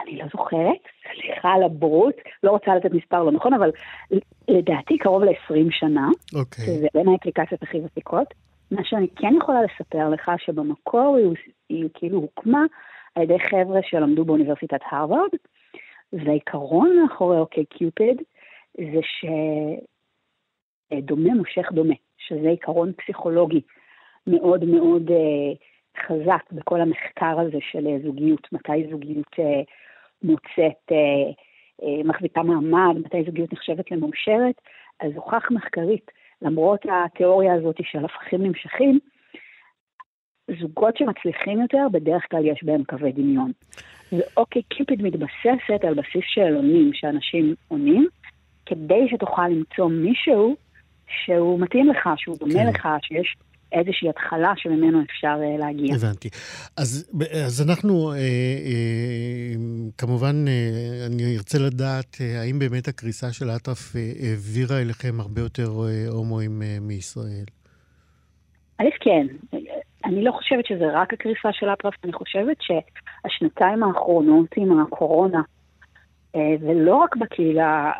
אני 0.00 0.16
לא 0.16 0.24
זוכרת, 0.32 0.82
סליחה 1.14 1.48
על 1.48 1.62
הבורות, 1.62 2.14
לא 2.42 2.50
רוצה 2.50 2.74
לתת 2.74 2.90
מספר 2.90 3.22
לא 3.22 3.32
נכון, 3.32 3.54
אבל 3.54 3.70
לדעתי 4.48 4.98
קרוב 4.98 5.22
ל-20 5.22 5.70
שנה. 5.70 6.08
אוקיי. 6.34 6.64
Okay. 6.64 6.66
שזה 6.66 6.86
בין 6.94 7.08
האפליקציות 7.08 7.62
הכי 7.62 7.80
ותיקות. 7.84 8.34
מה 8.70 8.84
שאני 8.84 9.08
כן 9.16 9.34
יכולה 9.42 9.60
לספר 9.62 10.08
לך, 10.08 10.30
שבמקור 10.38 11.16
היא, 11.16 11.26
היא 11.68 11.88
כאילו 11.94 12.18
הוקמה 12.18 12.64
על 13.14 13.22
ידי 13.22 13.38
חבר'ה 13.38 13.80
שלמדו 13.82 14.24
באוניברסיטת 14.24 14.80
הרווארד, 14.90 15.30
והעיקרון 16.12 16.96
מאחורי 17.02 17.38
אוקיי 17.38 17.64
קיופיד 17.64 18.22
זה 18.78 19.00
שדומה 20.92 21.34
מושך 21.34 21.72
דומה, 21.72 21.94
שזה 22.28 22.48
עיקרון 22.48 22.92
פסיכולוגי 22.92 23.60
מאוד 24.26 24.64
מאוד 24.64 25.10
אה, 25.10 25.52
חזק 26.06 26.52
בכל 26.52 26.80
המחקר 26.80 27.40
הזה 27.40 27.58
של 27.70 27.86
אה, 27.86 27.96
זוגיות, 28.04 28.52
מתי 28.52 28.86
זוגיות 28.90 29.34
אה, 29.38 29.62
מוצאת, 30.22 30.92
מחזיקה 32.04 32.42
מעמד, 32.42 32.96
מתי 33.04 33.24
זוגיות 33.26 33.52
נחשבת 33.52 33.90
למאושרת, 33.90 34.60
אז 35.00 35.12
הוכח 35.14 35.50
מחקרית 35.50 36.10
למרות 36.42 36.86
התיאוריה 36.90 37.54
הזאת 37.54 37.76
של 37.82 38.04
הפכים 38.04 38.42
נמשכים, 38.42 38.98
זוגות 40.60 40.96
שמצליחים 40.96 41.60
יותר, 41.60 41.86
בדרך 41.92 42.26
כלל 42.30 42.46
יש 42.46 42.64
בהם 42.64 42.84
קווי 42.84 43.12
דמיון. 43.12 43.52
ואוקיי, 44.12 44.62
קיפיד 44.62 45.02
מתבססת 45.02 45.84
על 45.84 45.94
בסיס 45.94 46.24
שאלונים 46.26 46.90
שאנשים 46.94 47.54
עונים, 47.68 48.06
כדי 48.66 49.08
שתוכל 49.08 49.48
למצוא 49.48 49.88
מישהו 49.88 50.56
שהוא 51.24 51.60
מתאים 51.60 51.88
לך, 51.88 52.08
שהוא 52.16 52.36
דומה 52.38 52.52
כן. 52.52 52.66
לך, 52.66 52.88
שיש 53.02 53.36
איזושהי 53.72 54.08
התחלה 54.08 54.52
שממנו 54.56 55.02
אפשר 55.02 55.36
uh, 55.40 55.60
להגיע. 55.60 55.94
הבנתי. 55.94 56.28
אז, 56.76 57.10
אז 57.46 57.68
אנחנו, 57.68 58.12
אה, 58.12 58.16
אה, 58.16 59.54
כמובן, 59.98 60.44
אה, 60.48 61.06
אני 61.06 61.36
ארצה 61.36 61.58
לדעת 61.58 62.16
אה, 62.20 62.40
האם 62.40 62.58
באמת 62.58 62.88
הקריסה 62.88 63.32
של 63.32 63.50
אטרף 63.50 63.96
אה, 63.96 64.12
העבירה 64.20 64.80
אליכם 64.80 65.20
הרבה 65.20 65.40
יותר 65.40 65.68
אה, 65.88 66.08
הומואים 66.08 66.62
אה, 66.62 66.78
מישראל. 66.80 67.44
א', 68.78 68.84
כן. 69.00 69.26
אני 70.04 70.24
לא 70.24 70.32
חושבת 70.32 70.66
שזה 70.66 70.84
רק 70.92 71.12
הקריסה 71.12 71.48
של 71.52 71.66
אטרף, 71.72 71.94
אני 72.04 72.12
חושבת 72.12 72.56
שהשנתיים 72.60 73.82
האחרונות 73.82 74.48
עם 74.56 74.80
הקורונה, 74.80 75.42
אה, 76.34 76.54
ולא 76.60 76.96
רק 76.96 77.16
בקהילה 77.16 77.92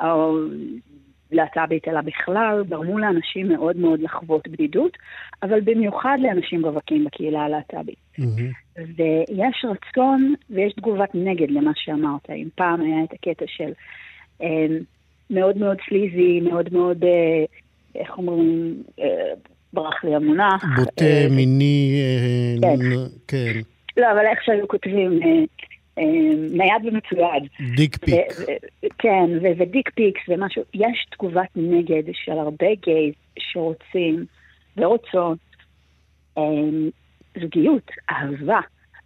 להט"בית, 1.33 1.89
אלא 1.89 2.01
בכלל 2.01 2.65
גרמו 2.69 2.99
לאנשים 2.99 3.49
מאוד 3.49 3.77
מאוד 3.77 4.01
לחוות 4.01 4.49
בדידות, 4.49 4.97
אבל 5.43 5.61
במיוחד 5.61 6.19
לאנשים 6.23 6.67
רווקים 6.67 7.05
בקהילה 7.05 7.41
הלהט"בית. 7.41 7.97
Mm-hmm. 8.19 8.81
ויש 8.97 9.65
רצון 9.65 10.35
ויש 10.51 10.73
תגובת 10.73 11.11
נגד 11.15 11.51
למה 11.51 11.71
שאמרת. 11.75 12.31
אם 12.31 12.49
פעם 12.55 12.81
היה 12.81 13.05
את 13.05 13.13
הקטע 13.13 13.45
של 13.49 13.73
אה, 14.43 14.67
מאוד 15.31 15.59
מאוד 15.59 15.77
sleazy, 15.89 16.41
מאוד 16.41 16.73
מאוד, 16.73 17.05
אה, 17.05 17.45
איך 17.95 18.19
אומרים, 18.19 18.83
אה, 19.01 19.33
ברח 19.73 20.05
לי 20.05 20.15
המונח. 20.15 20.65
בוטה, 20.77 21.05
אה, 21.05 21.27
מיני, 21.31 22.01
אה, 22.63 22.69
כן. 22.69 22.79
כן. 23.29 23.61
לא, 23.97 24.13
אבל 24.13 24.27
איך 24.27 24.45
שהיו 24.45 24.69
כותבים, 24.69 25.21
אה, 25.23 25.45
נייד 26.51 26.85
ומצויד. 26.85 27.49
dick 27.77 27.97
pic. 27.97 28.17
כן, 28.99 29.31
ו 29.59 29.65
dick 29.65 29.91
pics 29.91 30.21
ומשהו. 30.29 30.63
יש 30.75 31.07
תגובת 31.11 31.49
נגד 31.57 32.03
של 32.13 32.33
הרבה 32.33 32.75
gays 32.85 33.15
שרוצים 33.39 34.25
ורוצות 34.77 35.39
אמ, 36.39 36.91
זוגיות, 37.41 37.91
אהבה. 38.11 38.61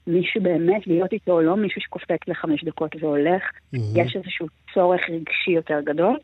מישהו 0.06 0.42
באמת 0.42 0.86
להיות 0.86 1.12
איתו, 1.12 1.40
לא 1.40 1.56
מישהו 1.56 1.80
שקופץ 1.80 2.20
לחמש 2.28 2.64
דקות 2.64 2.96
והולך. 3.00 3.42
Mm-hmm. 3.42 3.78
יש 3.94 4.16
איזשהו 4.16 4.46
צורך 4.74 5.00
רגשי 5.10 5.50
יותר 5.50 5.80
גדול. 5.84 6.18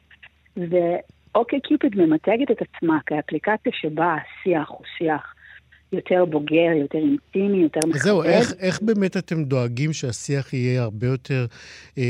ואוקיי 0.56 1.60
קיופיד 1.60 1.96
ממתגת 1.96 2.50
את 2.50 2.62
עצמה 2.62 2.98
כאפליקציה 3.06 3.72
שבה 3.74 4.16
השיח 4.16 4.68
הוא 4.68 4.82
שיח 4.98 5.34
יותר 5.92 6.24
בוגר, 6.24 6.72
יותר 6.80 6.98
אינטימי, 6.98 7.62
יותר 7.62 7.80
מכבד. 7.86 8.00
זהו, 8.02 8.22
איך, 8.22 8.52
איך 8.58 8.82
באמת 8.82 9.16
אתם 9.16 9.44
דואגים 9.44 9.92
שהשיח 9.92 10.52
יהיה 10.52 10.82
הרבה 10.82 11.06
יותר, 11.06 11.46
אה, 11.98 12.04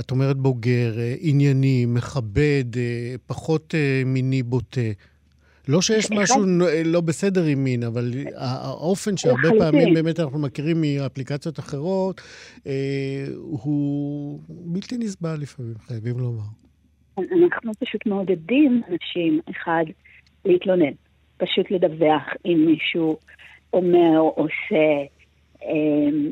את 0.00 0.10
אומרת 0.10 0.36
בוגר, 0.36 0.98
אה, 0.98 1.14
ענייני, 1.20 1.86
מכבד, 1.86 2.64
אה, 2.76 3.14
פחות 3.26 3.74
אה, 3.74 4.02
מיני 4.06 4.42
בוטה? 4.42 4.80
לא 5.68 5.82
שיש 5.82 6.10
משהו 6.10 6.44
אה, 6.66 6.82
לא 6.84 7.00
בסדר 7.00 7.44
עם 7.44 7.64
מין, 7.64 7.82
אבל 7.82 8.12
האופן 8.36 9.16
שהרבה 9.16 9.48
פעמים 9.58 9.94
באמת 9.94 10.20
אנחנו 10.20 10.38
מכירים 10.38 10.80
מאפליקציות 10.80 11.58
אחרות, 11.58 12.20
אה, 12.66 13.24
הוא 13.36 14.40
בלתי 14.48 14.98
נסבל 14.98 15.36
לפעמים, 15.40 15.74
חייבים 15.86 16.18
לומר. 16.18 16.42
אנחנו 17.18 17.72
פשוט 17.80 18.06
מעודדים 18.06 18.82
אנשים, 18.88 19.40
אחד, 19.50 19.84
להתלונן. 20.44 20.92
פשוט 21.42 21.70
לדווח 21.70 22.22
אם 22.46 22.64
מישהו 22.66 23.18
אומר 23.72 24.18
או 24.18 24.34
עושה 24.36 25.04
אה, 25.64 26.30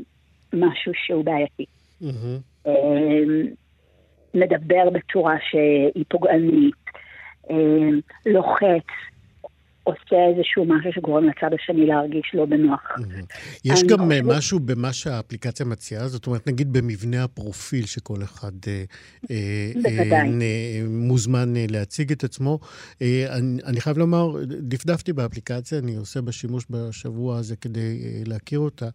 משהו 0.53 0.93
שהוא 0.95 1.25
בעייתי. 1.25 1.65
Mm-hmm. 2.03 2.67
אה, 2.67 2.73
לדבר 4.35 4.91
בצורה 4.93 5.37
שהיא 5.51 6.05
פוגענית, 6.09 6.85
אה, 7.51 7.57
לוחץ, 8.27 8.87
עושה 9.91 10.17
איזשהו 10.35 10.65
משהו 10.65 10.93
שגורם 10.93 11.25
לצד 11.29 11.51
השני 11.55 11.87
להרגיש 11.87 12.31
לא 12.35 12.47
בנוח. 12.47 12.83
יש 13.65 13.85
גם 13.85 13.99
חושב... 13.99 14.23
משהו 14.27 14.61
במה 14.61 14.93
שהאפליקציה 14.93 15.67
מציעה? 15.67 16.09
זאת 16.09 16.27
אומרת, 16.27 16.47
נגיד 16.47 16.73
במבנה 16.73 17.25
הפרופיל 17.25 17.87
שכל 17.87 18.23
אחד 18.23 18.53
אה, 18.67 18.85
אה, 19.31 19.71
אה, 20.13 20.83
מוזמן 20.89 21.57
אה, 21.57 21.67
להציג 21.69 22.13
את 22.13 22.25
עצמו. 22.25 22.59
אה, 23.03 23.27
אני, 23.37 23.63
אני 23.67 23.81
חייב 23.81 23.99
לומר, 23.99 24.45
דפדפתי 24.47 25.13
באפליקציה, 25.13 25.79
אני 25.79 25.97
עושה 25.97 26.21
בה 26.21 26.33
שימוש 26.33 26.65
בשבוע 26.71 27.39
הזה 27.39 27.57
כדי 27.57 28.03
אה, 28.05 28.23
להכיר 28.27 28.59
אותה. 28.59 28.89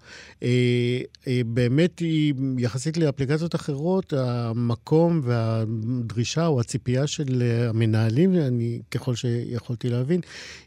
אה, 0.43 0.99
אה, 1.27 1.41
באמת 1.45 1.99
היא, 1.99 2.34
יחסית 2.58 2.97
לאפליקציות 2.97 3.55
אחרות, 3.55 4.13
המקום 4.17 5.21
והדרישה 5.23 6.47
או 6.47 6.60
הציפייה 6.60 7.08
של 7.08 7.43
המנהלים, 7.69 8.36
אני, 8.36 8.81
ככל 8.91 9.15
שיכולתי 9.15 9.89
להבין, 9.89 10.21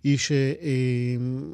היא 0.05 0.18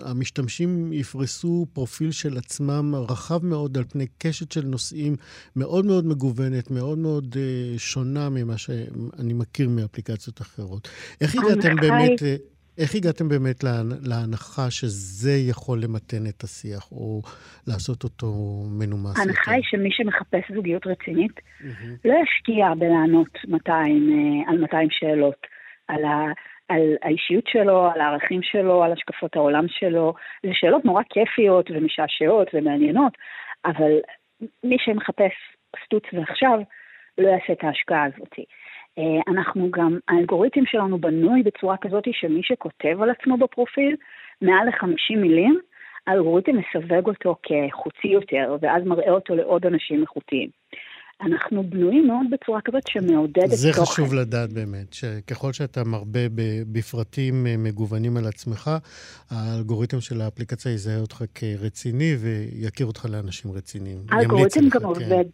שהמשתמשים 0.05 0.93
יפרסו 0.93 1.67
פרופיל 1.73 2.11
של 2.11 2.37
עצמם 2.37 2.95
רחב 2.95 3.45
מאוד 3.45 3.79
על 3.79 3.85
פני 3.85 4.07
קשת 4.19 4.53
של 4.53 4.65
נושאים 4.65 5.17
מאוד 5.57 5.87
מאוד 5.87 6.07
מגוונת, 6.07 6.71
מאוד 6.71 6.99
מאוד 6.99 7.37
שונה 7.77 8.29
ממה 8.31 8.59
שאני 8.59 9.33
מכיר 9.35 9.69
מאפליקציות 9.69 10.41
אחרות. 10.41 10.89
איך 11.21 11.35
הגעתם 11.35 11.77
באמת... 11.77 12.23
איך 12.79 12.95
הגעתם 12.95 13.29
באמת 13.29 13.65
להנחה 14.03 14.71
שזה 14.71 15.33
יכול 15.49 15.83
למתן 15.83 16.27
את 16.27 16.45
השיח, 16.45 16.93
או 16.93 17.23
לעשות 17.67 18.05
אותו 18.05 18.33
מנומס? 18.71 19.19
ההנחה 19.19 19.53
היא 19.53 19.63
שמי 19.65 19.89
שמחפש 19.93 20.53
זוגיות 20.55 20.87
רצינית, 20.87 21.33
mm-hmm. 21.39 21.65
לא 22.05 22.15
ישקיע 22.23 22.75
בלענות 22.79 23.39
200, 23.49 24.11
אה, 24.11 24.51
על 24.51 24.59
200 24.59 24.89
שאלות, 24.91 25.47
על, 25.89 26.05
ה, 26.05 26.33
על 26.69 26.97
האישיות 27.03 27.47
שלו, 27.47 27.91
על 27.95 28.01
הערכים 28.01 28.43
שלו, 28.43 28.85
על 28.85 28.93
השקפות 28.93 29.37
העולם 29.37 29.65
שלו. 29.69 30.15
זה 30.43 30.51
שאלות 30.53 30.85
נורא 30.85 31.03
כיפיות 31.11 31.71
ומשעשעות 31.71 32.49
ומעניינות, 32.55 33.13
אבל 33.65 33.93
מי 34.65 34.77
שמחפש 34.79 35.33
סטוץ 35.85 36.05
ועכשיו, 36.13 36.61
לא 37.19 37.29
יעשה 37.29 37.53
את 37.53 37.65
ההשקעה 37.65 38.05
הזאת. 38.05 38.35
אה, 38.99 39.33
אנחנו 39.33 39.71
גם, 39.71 39.99
האלגוריתם 40.09 40.67
שלנו 40.67 40.99
בנוי 40.99 41.43
בצורה 41.43 41.77
כזאת 41.77 42.05
שמי 42.13 42.41
שכותב 42.43 43.03
על 43.03 43.11
עצמו 43.11 43.37
בפרופיל, 43.37 43.97
מעל 44.43 44.67
ל-50 44.67 45.17
מילים, 45.17 45.61
האלגוריתם 46.07 46.53
מסווג 46.57 47.09
אותו 47.09 47.37
כחוצי 47.43 48.09
יותר, 48.09 48.57
ואז 48.61 48.85
מראה 48.85 49.11
אותו 49.11 49.35
לעוד 49.35 49.67
אנשים 49.67 50.03
איכותיים. 50.03 50.49
אנחנו 51.27 51.63
בנויים 51.63 52.07
מאוד 52.07 52.27
בצורה 52.31 52.61
כזאת 52.61 52.87
שמעודדת 52.89 53.45
תוכן. 53.45 53.57
זה 53.57 53.73
חשוב 53.73 54.15
לדעת 54.15 54.53
באמת, 54.53 54.93
שככל 54.93 55.53
שאתה 55.53 55.81
מרבה 55.85 56.21
בפרטים 56.73 57.47
אה, 57.47 57.55
מגוונים 57.59 58.17
על 58.17 58.27
עצמך, 58.27 58.71
האלגוריתם 59.31 60.01
של 60.01 60.21
האפליקציה 60.21 60.73
יזהה 60.73 61.01
אותך 61.01 61.25
כרציני 61.35 62.15
ויכיר 62.23 62.87
אותך 62.87 63.07
לאנשים 63.13 63.51
רציניים. 63.53 63.99
האלגוריתם 64.11 64.61
גם 64.61 64.81
כן. 64.81 64.87
עובד, 64.87 65.25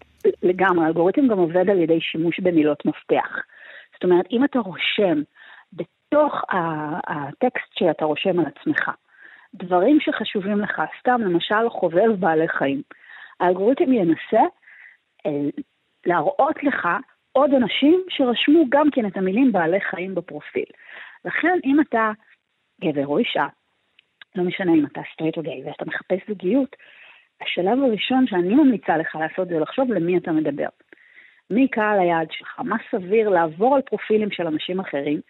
לגמרי, 0.42 0.84
האלגוריתם 0.84 1.28
גם 1.28 1.38
עובד 1.38 1.70
על 1.70 1.78
ידי 1.78 2.00
שימוש 2.00 2.40
במילות 2.40 2.86
מפתח. 2.86 3.30
זאת 3.94 4.04
אומרת, 4.04 4.26
אם 4.30 4.44
אתה 4.44 4.58
רושם 4.58 5.22
בתוך 5.72 6.34
הטקסט 7.08 7.72
שאתה 7.78 8.04
רושם 8.04 8.40
על 8.40 8.46
עצמך, 8.46 8.90
דברים 9.54 9.98
שחשובים 10.00 10.60
לך, 10.60 10.82
סתם 11.00 11.20
למשל 11.20 11.68
חובב 11.70 12.10
בעלי 12.18 12.48
חיים, 12.48 12.82
האלגוריתם 13.40 13.92
ינסה 13.92 14.44
אה, 15.26 15.48
להראות 16.06 16.64
לך 16.64 16.88
עוד 17.32 17.54
אנשים 17.54 18.04
שרשמו 18.08 18.64
גם 18.68 18.90
כן 18.92 19.06
את 19.06 19.16
המילים 19.16 19.52
בעלי 19.52 19.80
חיים 19.80 20.14
בפרופיל. 20.14 20.64
לכן 21.24 21.58
אם 21.64 21.80
אתה 21.80 22.12
גבר 22.80 23.06
או 23.06 23.18
אישה, 23.18 23.46
לא 24.34 24.44
משנה 24.44 24.72
אם 24.72 24.86
אתה 24.86 25.00
סטרייט 25.12 25.36
או 25.36 25.42
גיי 25.42 25.64
ואתה 25.64 25.84
מחפש 25.84 26.18
זוגיות, 26.28 26.76
השלב 27.40 27.78
הראשון 27.82 28.26
שאני 28.26 28.54
ממליצה 28.54 28.96
לך 28.96 29.16
לעשות 29.16 29.48
זה 29.48 29.58
לחשוב 29.58 29.92
למי 29.92 30.18
אתה 30.18 30.32
מדבר. 30.32 30.68
מי 31.50 31.68
קהל 31.68 32.00
היעד 32.00 32.28
שלך, 32.30 32.60
מה 32.64 32.76
סביר 32.90 33.28
לעבור 33.28 33.76
על 33.76 33.82
פרופילים 33.82 34.30
של 34.30 34.46
אנשים 34.46 34.80
אחרים 34.80 35.20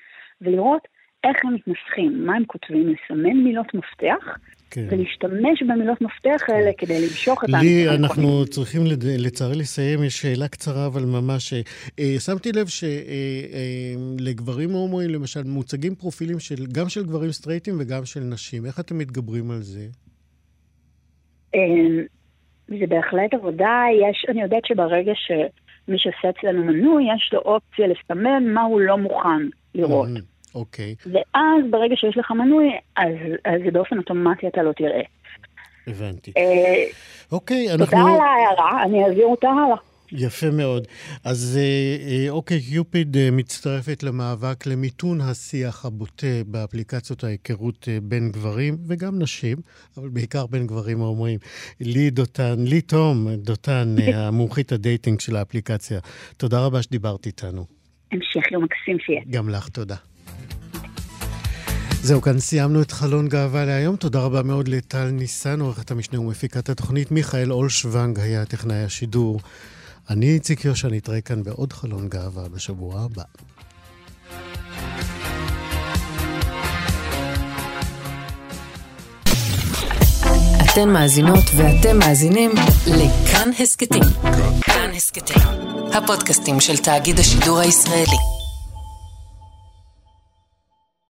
ולראות 0.40 0.88
איך 1.24 1.44
הם 1.44 1.54
מתנסחים, 1.54 2.26
מה 2.26 2.36
הם 2.36 2.44
כותבים, 2.44 2.88
לסמן 2.88 3.36
מילות 3.36 3.74
מפתח 3.74 4.36
כן. 4.70 4.86
ולהשתמש 4.90 5.62
במילות 5.62 6.00
מפתח. 6.00 6.40
האלה 6.48 6.70
כדי 6.78 7.02
למשוך 7.02 7.44
את 7.44 7.48
האנשים. 7.54 7.88
לי, 7.88 7.96
אנחנו 7.96 8.46
צריכים 8.46 8.82
לצערי 9.18 9.56
לסיים, 9.56 10.04
יש 10.04 10.16
שאלה 10.16 10.48
קצרה, 10.48 10.86
אבל 10.86 11.04
ממש... 11.04 11.54
אה, 11.98 12.14
שמתי 12.18 12.52
לב 12.52 12.66
שלגברים 12.66 14.70
אה, 14.70 14.74
אה, 14.74 14.80
הומואים, 14.80 15.10
למשל, 15.10 15.42
מוצגים 15.44 15.94
פרופילים 15.94 16.38
של, 16.38 16.66
גם 16.72 16.88
של 16.88 17.04
גברים 17.04 17.32
סטרייטים 17.32 17.74
וגם 17.80 18.04
של 18.04 18.20
נשים. 18.20 18.66
איך 18.66 18.80
אתם 18.80 18.98
מתגברים 18.98 19.50
על 19.50 19.60
זה? 19.60 19.86
אה, 21.54 21.60
זה 22.68 22.86
בהחלט 22.88 23.34
עבודה. 23.34 23.84
יש, 24.10 24.26
אני 24.28 24.42
יודעת 24.42 24.66
שברגע 24.66 25.12
שמי 25.14 25.98
שעושה 25.98 26.30
אצלנו 26.30 26.64
מנוי, 26.64 27.04
יש 27.14 27.30
לו 27.32 27.38
אופציה 27.38 27.86
לסמן 27.86 28.52
מה 28.54 28.62
הוא 28.62 28.80
לא 28.80 28.98
מוכן 28.98 29.46
לראות. 29.74 30.08
אמ-המ. 30.08 30.39
אוקיי. 30.54 30.94
ואז 31.06 31.70
ברגע 31.70 31.96
שיש 31.96 32.16
לך 32.16 32.30
מנוי, 32.30 32.68
אז, 32.96 33.14
אז 33.44 33.60
באופן 33.72 33.98
אוטומטי 33.98 34.48
אתה 34.48 34.62
לא 34.62 34.72
תראה. 34.72 35.02
הבנתי. 35.86 36.32
אה, 36.36 36.84
אוקיי, 37.32 37.70
אנחנו... 37.70 37.84
תודה 37.86 38.02
על 38.02 38.20
ההערה, 38.20 38.82
אני 38.84 39.04
אעביר 39.04 39.26
אותה 39.26 39.48
הלאה. 39.48 39.76
יפה 40.12 40.50
מאוד. 40.50 40.86
אז 41.24 41.58
אה, 41.60 42.10
אה, 42.10 42.30
OkCupid 42.30 43.16
מצטרפת 43.32 44.02
למאבק 44.02 44.66
למיתון 44.66 45.20
השיח 45.20 45.84
הבוטה 45.84 46.26
באפליקציות 46.46 47.24
ההיכרות 47.24 47.88
בין 48.02 48.30
גברים 48.32 48.76
וגם 48.86 49.22
נשים, 49.22 49.58
אבל 49.96 50.08
בעיקר 50.08 50.46
בין 50.46 50.66
גברים 50.66 51.02
האומרים. 51.02 51.38
לי 51.80 52.10
דותן, 52.10 52.54
לי 52.58 52.80
תום 52.80 53.28
דותן, 53.36 53.96
המומחית 54.14 54.72
הדייטינג 54.72 55.20
של 55.20 55.36
האפליקציה. 55.36 56.00
תודה 56.36 56.66
רבה 56.66 56.82
שדיברת 56.82 57.26
איתנו. 57.26 57.64
המשך 58.12 58.52
יום 58.52 58.64
מקסים 58.64 58.98
שיהיה. 58.98 59.20
גם 59.30 59.48
לך 59.48 59.68
תודה. 59.68 59.96
זהו, 62.02 62.22
כאן 62.22 62.40
סיימנו 62.40 62.82
את 62.82 62.92
חלון 62.92 63.28
גאווה 63.28 63.64
להיום. 63.64 63.96
תודה 63.96 64.20
רבה 64.20 64.42
מאוד 64.42 64.68
לטל 64.68 65.04
ניסן, 65.04 65.60
עורכת 65.60 65.90
המשנה 65.90 66.20
ומפיקת 66.20 66.68
התוכנית. 66.68 67.10
מיכאל 67.10 67.52
אולשוונג 67.52 68.20
היה 68.20 68.44
טכנאי 68.44 68.84
השידור. 68.84 69.40
אני 70.10 70.34
איציק 70.34 70.64
יושע, 70.64 70.88
נתראה 70.88 71.20
כאן 71.20 71.42
בעוד 71.42 71.72
חלון 71.72 72.08
גאווה 72.08 72.48
בשבוע 72.48 73.00
הבא. 73.00 73.22
אתן 80.72 80.88
מאזינות 80.88 81.44
ואתם 81.56 81.98
מאזינים 81.98 82.50
לכאן 82.86 83.50
הסכתים. 83.58 84.02
כאן 84.60 84.90
הסכתים, 84.96 85.42
הפודקאסטים 85.92 86.60
של 86.60 86.76
תאגיד 86.76 87.18
השידור 87.18 87.58
הישראלי. 87.58 88.39